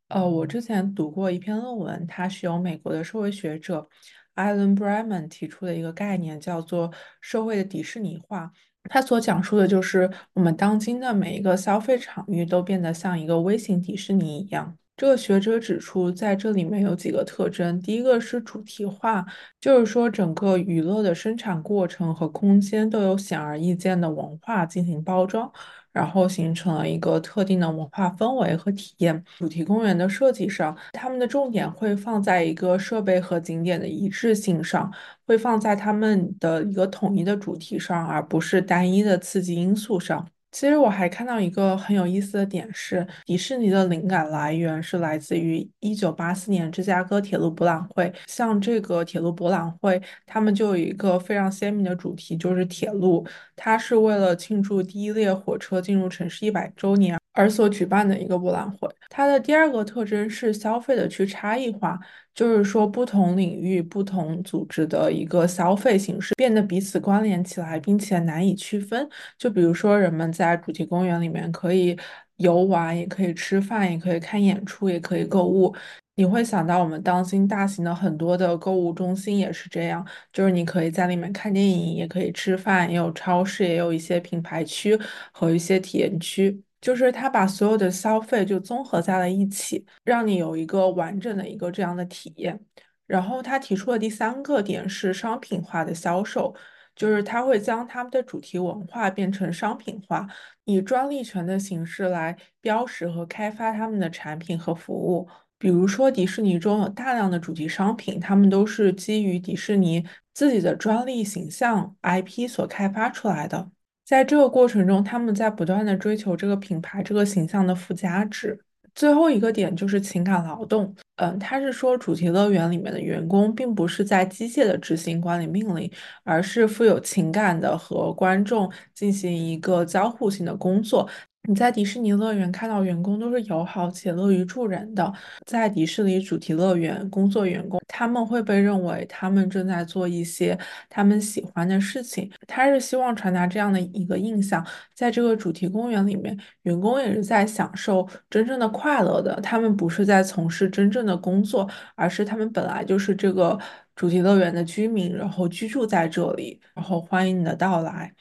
[0.09, 3.87] 呃，我之前读过一篇论文，它是由美国的社会学者
[4.35, 8.51] Alan Breman 提出的一个概念，叫做社会的迪士尼化。
[8.85, 14.79] 它所讲述的就是我们当今的每一个消费场域都变得像一个微型迪士尼一样。
[15.01, 17.81] 这个学者指出，在这里面有几个特征。
[17.81, 19.25] 第一个是主题化，
[19.59, 25.51] 就是说整个娱乐的生产过程和空间都有显而易见的文化进行包装。
[25.91, 29.25] 然后形成了一个特定的文化氛围和体验。
[29.39, 34.93] 主题公园的设计上，他们的重点会放在一个设备和景点的一致性上，
[35.27, 40.29] 会放在他们的一个统一的主题上，而不是单一的刺激因素上。
[40.53, 48.13] 其实我还看到一个很有意思的点是，迪士尼的灵感来源是来自于一九八四年芝加哥铁路博览会。
[48.27, 53.25] 像这个铁路博览会，他们就有一个非常鲜明的主题，就是铁路。
[53.55, 58.89] 它是为了庆祝第一列火车进入城市一百周年而所举办的一个博览会。
[59.09, 61.99] 它的第二个特征是消费的去差异化。
[62.41, 69.07] 就是说，不同领域、不同组织的一个消费形式变得彼此关联起来，并且难以区分。
[69.37, 71.95] 就比如说，人们在主题公园里面可以
[72.37, 75.77] 游玩，也可以吃饭，也可以看演出，也可以购物。
[76.15, 84.99] 你会想到我们当今大型的很多的购物中心也是这样，就是你可以在里面看电影，也可以吃饭，也有超市，也有一些品牌区
[85.31, 86.63] 和一些体验区。
[86.81, 92.59] 就是他把所有的消费就综合在了一起，让你有一个完整的一个这样的体验。
[93.07, 96.55] 然后他提出的第三个点是商品化的销售，
[96.95, 100.27] 就是他会将他们的主题文化变成商品化，
[100.65, 105.29] 以专利权的形式来标识和开发他们的产品和服务。
[105.59, 113.71] 比如说迪士尼中有大量的主题商品，他们都是基于迪士尼自己的专利形象 IP 所开发出来的。
[114.11, 118.59] 在这个过程中，他们在不断的追求这个品牌、这个形象的附加值。
[118.93, 120.93] 最后一个点就是情感劳动。
[121.15, 125.89] 嗯，他是说主题乐园里面的员工并不是在机械的执行管理命令，
[126.25, 131.09] 而是富有情感的和观众进行一个交互性的工作。
[131.45, 135.13] 你在迪士尼乐园看到员工都是友好且乐于助人的。
[135.47, 140.57] 在迪士尼主题乐园工作员工，他们会被认为他们正在做一些
[140.89, 142.31] 他们喜欢的事情。
[142.47, 144.65] 他是希望传达这样的一个印象，
[144.95, 149.41] 在这个主题公园里面，员工也是在享受真正的快乐的。
[149.41, 153.59] 他们不是在从事真正的工作，而是他们本来就是这个
[153.97, 158.15] 主题乐园的居民，然后居住在这里，然后欢迎你的到来。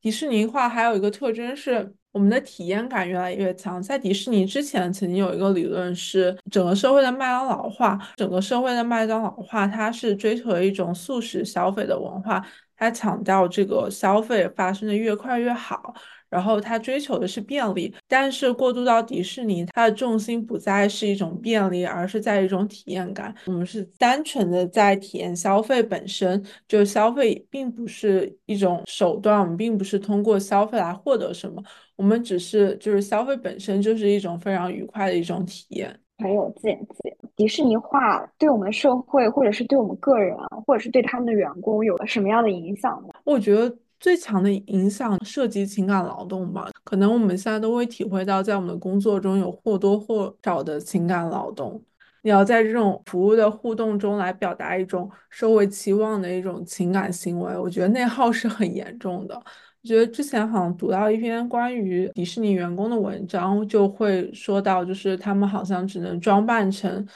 [0.00, 1.94] 迪士尼化还有一个特征是。
[2.12, 3.82] 我们的体验感越来越强。
[3.82, 12.44] 在迪士尼之前，曾经有一个理论是，整个社会的麦当劳化，整个社会的麦当劳化，它是追求一种速食消费的文化，
[12.76, 15.94] 它强调这个消费发生的越快越好。
[16.28, 23.34] 然后它追求的是便利，但是过渡到迪士尼，它的重心不再是一种便利，而是在一种体验感。
[23.46, 31.60] 我们是单纯的在体验消费本身，就消费并不是一种手段，我们并不是通过消费来获得什么，
[32.00, 35.94] 我们只是就是消费本身就是一种非常愉快的一种体验。
[36.16, 37.14] 很有见解。
[37.36, 40.34] 迪士尼化对我们社会，或者是对我们个人，
[40.66, 43.12] 或者是对他们的员工有了什么样的影响呢？
[43.24, 43.76] 我觉得。
[44.00, 51.78] 最强的影响涉及情感劳动吧，可能我们现在都会体会到，在我们的工作中有或多或少的情感劳动。
[52.22, 59.38] 你要在这种服务的互动中来表达一种社会期望的一种情感行为，我觉得内耗是很严重的。
[59.84, 67.06] 觉得之前好像读到一篇关于迪士尼员工的文章，就会说到，就是他们好像只能装扮成。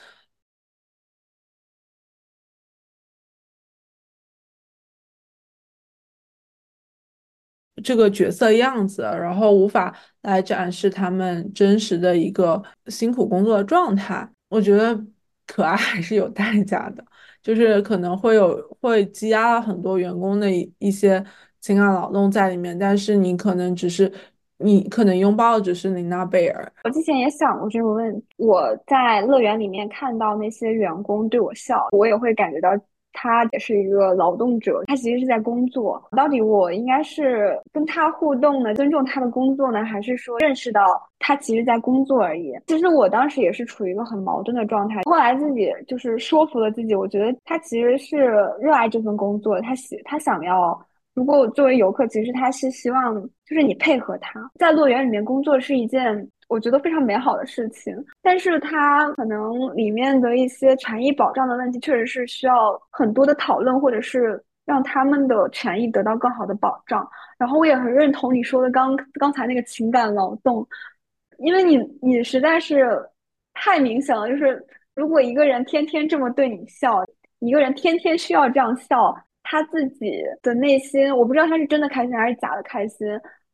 [7.83, 14.29] 这个角色样子，然后无法来展示他们真实的一个辛苦工作的状态。
[14.49, 14.99] 我觉得
[15.47, 17.05] 可爱还是有代价的，
[17.43, 21.23] 就是可能会有会积压了很多员工的一一些
[21.65, 24.13] 情感劳动在里面，但是你可能只是
[24.59, 26.71] 你可能拥抱的只是琳娜贝尔。
[26.85, 32.69] 我之前也想过这个问题，我在乐园里面看到那些员工对我笑，我也会感觉到。
[33.17, 36.03] 他也是一个劳动者，他其实是在工作。
[36.17, 42.53] 到底我应该是跟他互动呢，尊重他的工作呢，还是说认识到他其实在工作而已？
[42.67, 45.03] 其实我当时也是处于一个很矛盾的状态。
[45.05, 48.17] 后来自己就是说服了自己，我觉得他其实是
[48.61, 50.77] 热爱这份工作，他喜他想要。
[51.15, 53.15] 如果作为游客，其实他是希望
[53.47, 57.97] 就是你配合他，在乐园里面工作是一件我觉得非常美好的事情。
[58.21, 67.09] 但是它可能里面的一些权益保障的问题，确实是需要很多的讨论，或者是让他们的权益得到更好的保障。
[67.39, 70.67] 然后我也很认同你说的刚刚才那个情感劳动，
[71.39, 73.01] 因为你你实在是
[73.53, 77.05] 太明显了，就是如果一个人天天这么对你笑，
[77.39, 79.17] 一个人天天需要这样笑。
[79.55, 83.07] 他自己的内心，我不知道他是真的开心还是假的开心。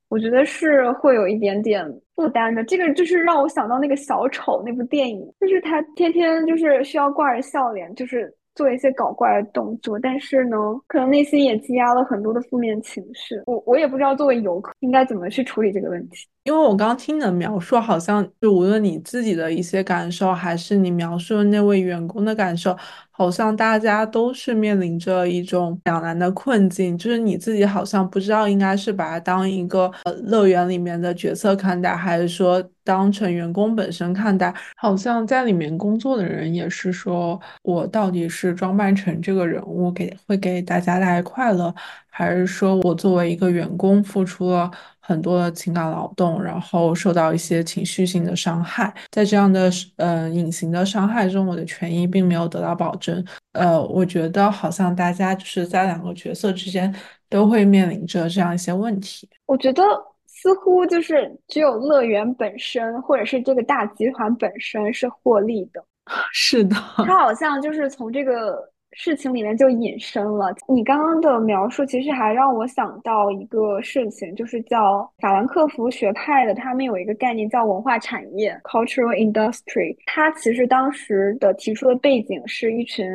[0.08, 1.84] 我觉得是会有一点点
[2.16, 2.64] 负担的。
[2.64, 13.34] 这个就是让我想到那个小丑那部电影，就是他天天就是需要挂着笑脸，就是做一些搞怪的动作，但是呢，可能内心也积压了很多的负面情绪。
[13.44, 16.26] 我我也不知道作为游客应该怎么去处理这个问题。
[16.44, 22.74] 因为我刚刚听你的描述，好像就无论你自己的一些感受，还是你描述的那位员工的感受，
[23.10, 26.96] 好像大家都是面临着一种两难的困境。
[26.96, 34.52] 就是你自己好像不知道应该是把它当一个呃乐园里面的角色看待，还是说当成员工本身看待。
[34.76, 41.72] 好像在里面工作的人也是说，我到底是装扮成这个人物给会给大家带来快乐，
[42.08, 44.70] 还是说我作为一个员工付出了。
[45.00, 53.24] 很多的情感劳动，然后受到一些情绪性的伤害，在这样的呃隐形的伤害中，我的权益并没有得到保证。
[53.52, 56.94] 呃，我觉得好像大家就是在两个角色之间
[57.28, 59.28] 都会面临着这样一些问题。
[59.46, 59.82] 我觉得
[60.26, 65.84] 似乎就是只有乐园本身，或者是这个大集团本身是获利的。
[66.32, 68.70] 是的，他好像就是从这个。
[68.92, 70.54] 事情里面就隐身了。
[70.68, 79.96] 你刚刚的描述其实还让我想到一个事情，就是叫法兰克福学派的，他们有一个概念叫文化产业 （cultural industry）。
[80.06, 83.06] 他其实当时的提出的背景是一群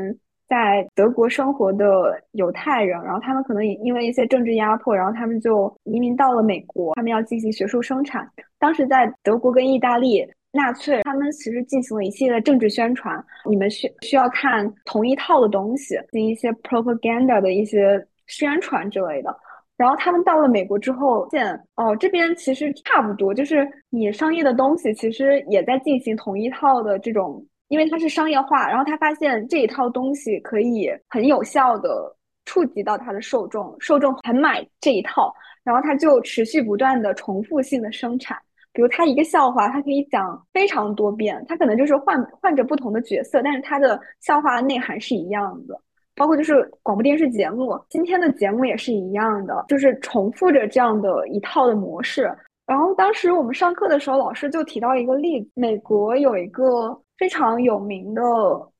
[0.48, 8.30] 在德国生活的犹太人，然后他们可能也因为一些政治压迫，然后他们就移民到了美国，他们要进行学术生产。
[8.60, 10.26] 当时在德国跟意大利。
[10.56, 19.36] 纳粹他们其实进行了一系列政治宣传，你们需需要看同一套的东西，进行一些 propaganda 的一些宣传之类的。
[19.76, 21.46] 然后他们到了美国之后，现
[21.76, 28.70] 哦这边其实差不多，就是你商业的东西其实也在进行同一套的这种，因为它是商业化。
[28.70, 35.36] 然后他发现这一套东西可以很有效的触及到他的受众，受众很买这一套，
[35.66, 38.38] 然后他就持续不断的重复性的生产。
[38.76, 45.80] 比如他一个笑话，他可以讲非常多遍，他可能就是换换着不同的角色，但是他的笑话内涵是一样的。
[46.14, 52.30] 包括就是广播电视节目，今天的节目也是一样的，就是重复着这样的一套的模式。
[52.66, 58.22] 然后当时我们上课的时候，老师就提到一个例子，美国有一个非常有名的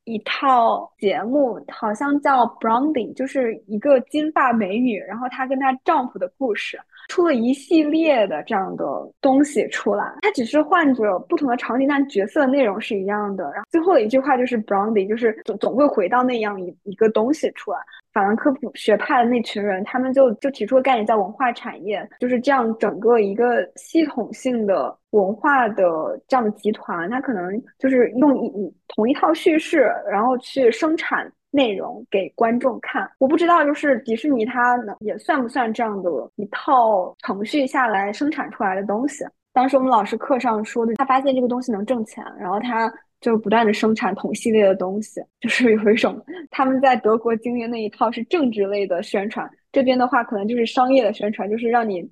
[0.06, 6.80] 一套节目，好像叫 Branding，就是一个金发美女，然后她跟她丈夫的故事。
[7.10, 8.84] 出了一系列的这样的
[9.22, 13.44] 东西出来，它只是换着不同的场景，但角色内容是一样的。
[13.52, 17.78] 然后最后的一句话就是 Brandy，就是总总会回到那样一一个东西出来。
[18.16, 25.84] 法兰克福学派的那群人，他们就就提出了概念叫文化产业，就是这样整个一个系统性的文化的
[26.28, 31.32] 这样的集团，它可能就是用一一同一套叙事，然后去生产。
[31.52, 39.24] 内容给观众看，我不知道，就是迪士尼它能也算不算这样的一套程序下来生产出来的东西？
[39.54, 52.08] 当时我们老师课上说的，他发现这个东西能挣钱，然后他就不断的生产同系列的东西，就是有一种他们在德国经营那一套是政治类的宣传，这边的话可能就是商业的宣传，就是让你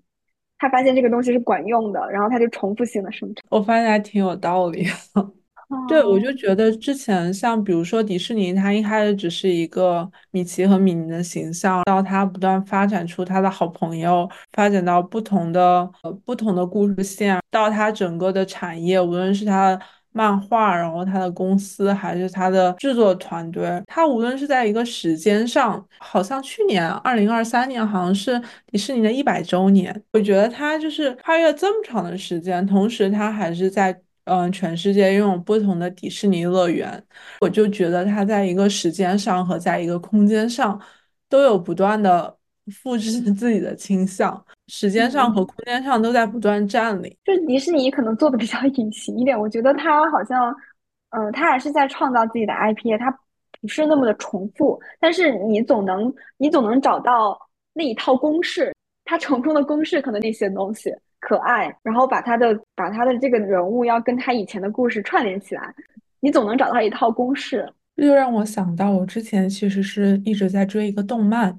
[0.58, 3.43] 他发现这个东西是管用的，然后他就重复性的生产。
[3.49, 4.86] 我发现还挺有道理。
[5.89, 19.80] 对，我就觉得之前像比如说迪士尼，它一开始只是一个米奇和米妮的形象，到它不断发展出它的好朋友，发展到不同的呃不同的故事线，到它整个的产业，无论是它
[20.14, 33.99] 漫画，然后他的公司，还是他的制作团队，他无论是在一个时间上，好像去年二零二三年好像是迪士尼的一百周年，我觉得他就是跨越这么长的时间，同时他还是在。
[34.26, 37.03] 嗯，全世界拥有不同的迪士尼乐园，
[37.41, 40.82] 我就觉得它在一个时间上和在一个空间上
[41.28, 42.34] 都有不断的
[42.72, 47.16] 复制自己的倾向，时间上和空间上都在不断占领。
[47.24, 50.55] 就迪士尼可能做的比较 隐形一点，我觉得它好像，
[51.09, 53.11] 嗯，它还是在创造自己的 IP，它
[53.61, 57.38] 不是那么的重复，但是你总能你总能找到
[57.74, 58.74] 那一套公式，
[59.05, 60.93] 它成功的公式可能那些东西。
[61.26, 65.74] 可爱，然后把他的把他的这个人物要跟他以前的故事串联起来，
[66.20, 67.66] 你总能找到一套公式。
[67.95, 71.57] 这就让我想到，我之前其实是一直在追一个动漫，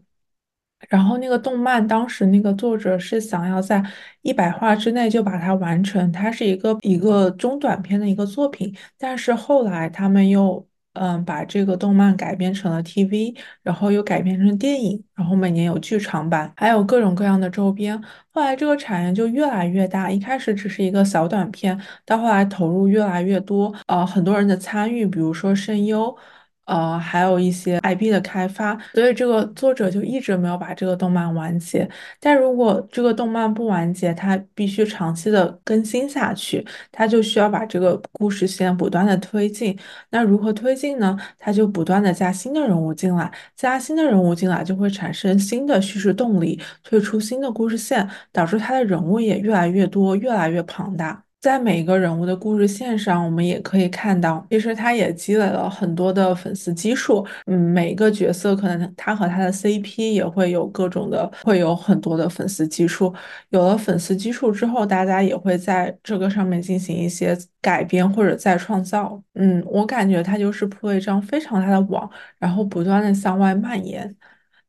[0.88, 3.82] 然后那个动漫当时那个作者是想要在
[4.22, 10.66] 一百话之内就把它完成，它是一个一个中短篇的一个作品，但是后来他们又。
[10.96, 18.00] 嗯，把这个动漫改编成了 TV，然后又改编成电影，然后每年有剧场版，还有各种各样的周边。
[18.30, 21.76] 后来这个产业就越来越大，一开始只是一个小短片，
[22.06, 26.16] 到后来投入越来越多，呃，很多人的参与，比如说声优。
[26.64, 31.88] 呃，还有一些 IP 的开发，所以这个作者就一直没有把这个动漫完结。
[32.20, 39.78] 但如果这个动漫不完结，它必须长期的更新下去，它就需要把这个故事线不断的推进。
[40.10, 41.18] 那如何推进呢？
[41.38, 51.23] 它就不断的加新的人物进来，加新的人物进来就会产生新的叙事动力，推出新的故事线，导致它的人物也越来越多，越来越庞大。
[51.44, 57.22] 在每一个人物的故事线上，我们也可以看到，其实他也积累了很多的粉丝基数。
[57.44, 63.14] 嗯，每一个角色可能他和他的 CP 也会有各种的，会有很多的粉丝基数。
[63.50, 69.22] 有了粉丝基数之后，大家也会在这个上面进行一些改编或者再创造。
[69.34, 74.16] 嗯，我感觉他就是铺了一张非常大的网，然后不断的向外蔓延。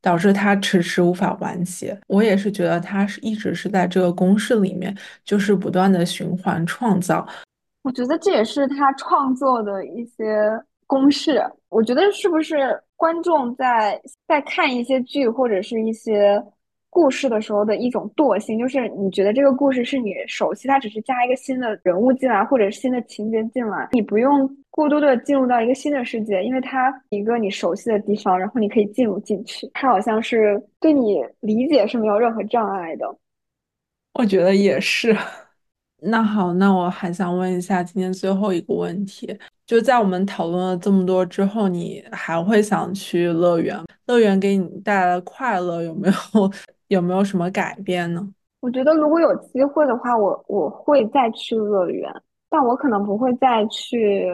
[0.06, 1.99] 导致他迟迟无法完结。
[2.08, 7.28] 我也是觉得他是一直是在这个公式里面，就是不断的循环创造。
[7.82, 10.24] 我觉得这也是他创作的一些
[10.86, 11.43] 公式。
[11.70, 16.39] 我觉得是不是观众在在看一些剧或者是一些。
[16.96, 33.06] 故事的时候的一种惰性，就是你觉得这个故事是你熟悉，它只是加一个新的人物进来，或者新的情节进来，你不用过多的进入到一个新的世界，因为它一个你熟悉的地方，然后你可以进入进去，它好像是对你理解是没有任何障碍的。
[34.14, 35.14] 我觉得也是。
[36.00, 43.78] 那好，那我还想问一下今天最后一个问题，就在我们讨论了这么多之后，你还会想去乐园？
[44.06, 46.52] 乐园给你带来的快乐有没有？
[46.88, 48.27] 有没有什么改变呢？
[48.61, 52.11] 我觉得如果有机会的话，我我会再去乐园，
[52.49, 54.25] 但我可能不会再去，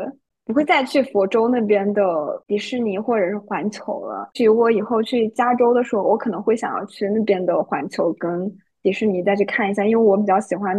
[0.46, 2.02] 不会再去佛州那边的
[2.48, 4.30] 迪士尼或者是环球了。
[4.34, 8.50] 至于我以后去加州的时候，我可能会想要去那边的环球跟
[8.82, 10.76] 迪士尼再去看一下，因为我比较喜欢，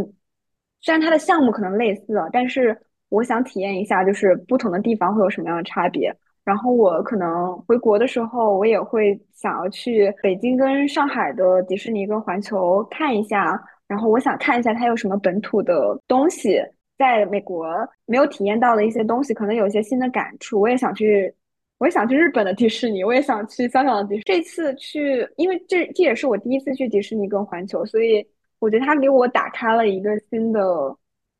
[0.80, 2.76] 虽然它的项目可能类似，但是
[3.10, 6.16] 我想体验一下，就是不同的地方会有什么样的差别。
[6.44, 13.62] 然后我可能回国的时候，我也会想要去北京跟上海的迪士尼跟环球看一下。
[13.86, 16.60] 然后我想看一下它有什么本土的东西，
[16.98, 17.66] 在美国
[18.06, 20.60] 没有体验到的一些东西，可能有一些新的感触。
[20.60, 21.32] 我也想去，
[21.78, 24.22] 我也想去日本的迪士尼，我也想去香港的迪士尼。
[24.24, 28.26] 这次去，因为这这也是我第一次去迪士尼跟环球，所以
[28.58, 30.60] 我觉得它给我打开了一个新的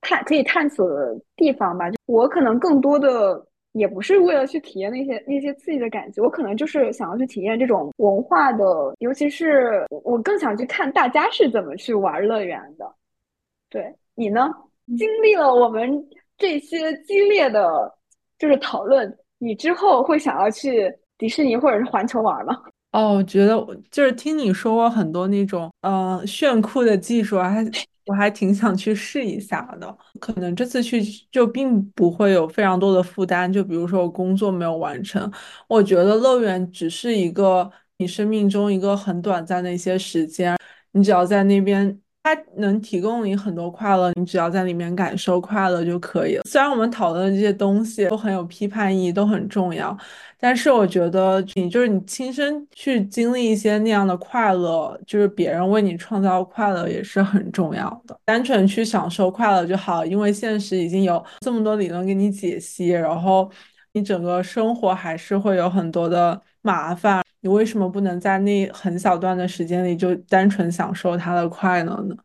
[0.00, 1.86] 探可以探索的地方吧。
[2.07, 3.44] 我可能更多的。
[3.72, 8.64] 也不是为了去体验那些那些刺激的感觉，我可能就是想要去体验这种文化的，
[8.98, 12.94] 尤其是我更想去看大家是怎么去玩乐园的。
[13.70, 14.50] 对你呢？
[14.98, 16.06] 经历了我们
[16.36, 17.90] 这些激烈的，
[18.38, 22.60] 就是讨论，你之后会想要去迪士尼或者是环球玩吗？
[22.93, 23.55] 哦，我觉得
[23.90, 27.64] 就是听你说过很多那种嗯炫酷的技术还
[28.05, 29.97] 我还挺想去试一下的。
[30.20, 35.30] 可能这次去就并不会有非常多的负担，就比如说我工作没有完成，
[35.68, 40.57] 我觉得乐园只是一个你生命中一个很短暂的一些时间，
[40.93, 41.99] 你只要在那边。
[42.24, 46.43] 它能提供你很多快乐，你只要在里面感受快乐就可以了。
[46.45, 49.99] 虽然我们讨论的这些东西都很有批判意义，都很重要，
[50.45, 58.18] 但是我觉得你就是你亲身去经历一些那样的快乐，就是别人为你创造快乐也是很重要的。
[58.24, 63.49] 单纯去享受快乐就好，因为现实已经有这么多理论给你解析，然后
[63.93, 67.22] 你整个生活还是会有很多的麻烦。
[67.38, 72.16] 你为什么不能在那很小段的时间里就单纯享受它的快乐呢？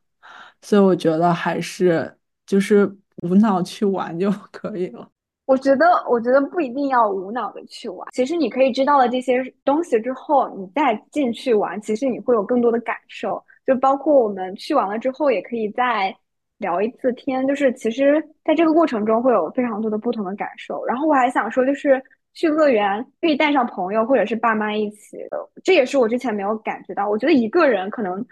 [0.64, 2.92] 所以我觉得还是就是
[3.22, 5.08] 无脑去玩就可以了。
[5.48, 8.08] 我觉得，我觉得不一定要无脑的去玩。
[8.12, 13.44] 其实你可以知道了这些东西之后，你再进去玩，其实你会有更多的感受。
[13.66, 16.16] 就包括我们去完了之后，也可以再
[16.60, 17.48] 聊一次天。
[17.48, 20.86] 就是其实在这个过程中会有非常多的不同的感受。
[20.86, 22.00] 然后我还想说，就是。
[22.34, 27.10] 去乐园可以带上朋友或者是爸妈一起的，这也是我之前没有感觉到。
[27.10, 28.24] 我觉得一个人可能，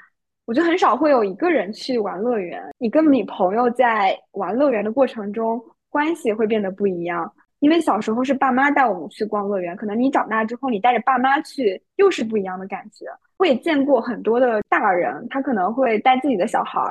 [0.46, 2.62] 我觉得很少会有一个人去玩乐园。
[2.78, 5.60] 你跟你朋友在玩乐园的过程中，
[5.96, 7.32] 关系会变得不一样。
[7.60, 13.06] 因为小时候是爸妈带我们去逛乐园，可能你长大之后，你带着爸妈去，又是不一样的感觉。
[13.38, 16.82] 我也见过很多的大人，他可能会带自己的小孩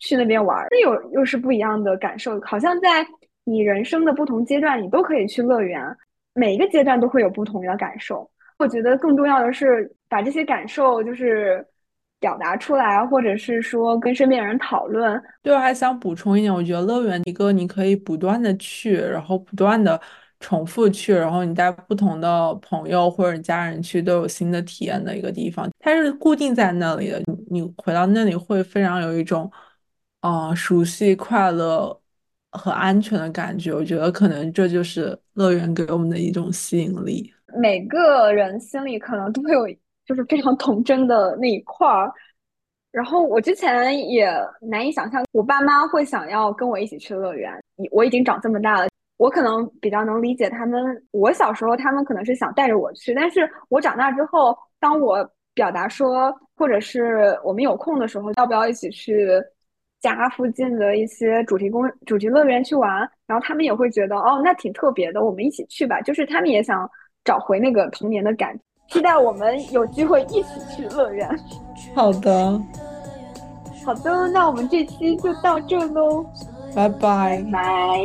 [0.00, 2.38] 去那边玩，那有又是不一样的感受。
[2.40, 3.06] 好像在
[3.44, 5.80] 你人生的不同阶段，你都可以去乐园。
[6.34, 8.28] 每一个阶段都会有不同的感受，
[8.58, 11.64] 我觉得更重要的是把这些感受就是
[12.20, 15.20] 表达出来，或者是说跟身边人讨论。
[15.42, 20.00] 对，我还想补充一点，我觉得乐园一个你可以不断的去，然后不断的
[20.40, 25.68] 重复去，然后你带不同的朋友或者家人去都有新的体验的一个地方。
[25.78, 29.50] 它是固定在那里的，你回到那里会非常有一种，
[30.20, 32.00] 呃，熟悉、快乐
[32.50, 33.72] 和安全的感觉。
[33.72, 37.32] 我觉得可能这就是乐园给我们的一种吸引力。
[37.60, 39.66] 每个人心里可能都会有，
[40.08, 42.10] 就是非常童真的那一块儿。
[42.90, 44.32] 然后我之前也
[44.62, 47.52] 难以想象，我爸妈会想要跟我一起去乐园。
[47.92, 50.82] 我已经长这么大了，我可能比较能理解他们。
[51.10, 59.28] 我小时候，他们可能是想带着我去，但是我长大之后，当我表达说，或者是我们有空的时候，要不要一起去
[60.00, 62.90] 家附近的一些主题公主题乐园去玩？
[63.26, 66.00] 然后他们也会觉得，哦，那挺特别的，我们一起去吧。
[66.00, 66.90] 就是他们也想。
[67.24, 71.28] 找回那个童年的感觉，期待我们有机会一起去乐园。
[71.94, 72.60] 好的，
[73.84, 76.24] 好的，那我们这期就到这喽，
[76.74, 78.00] 拜拜，拜。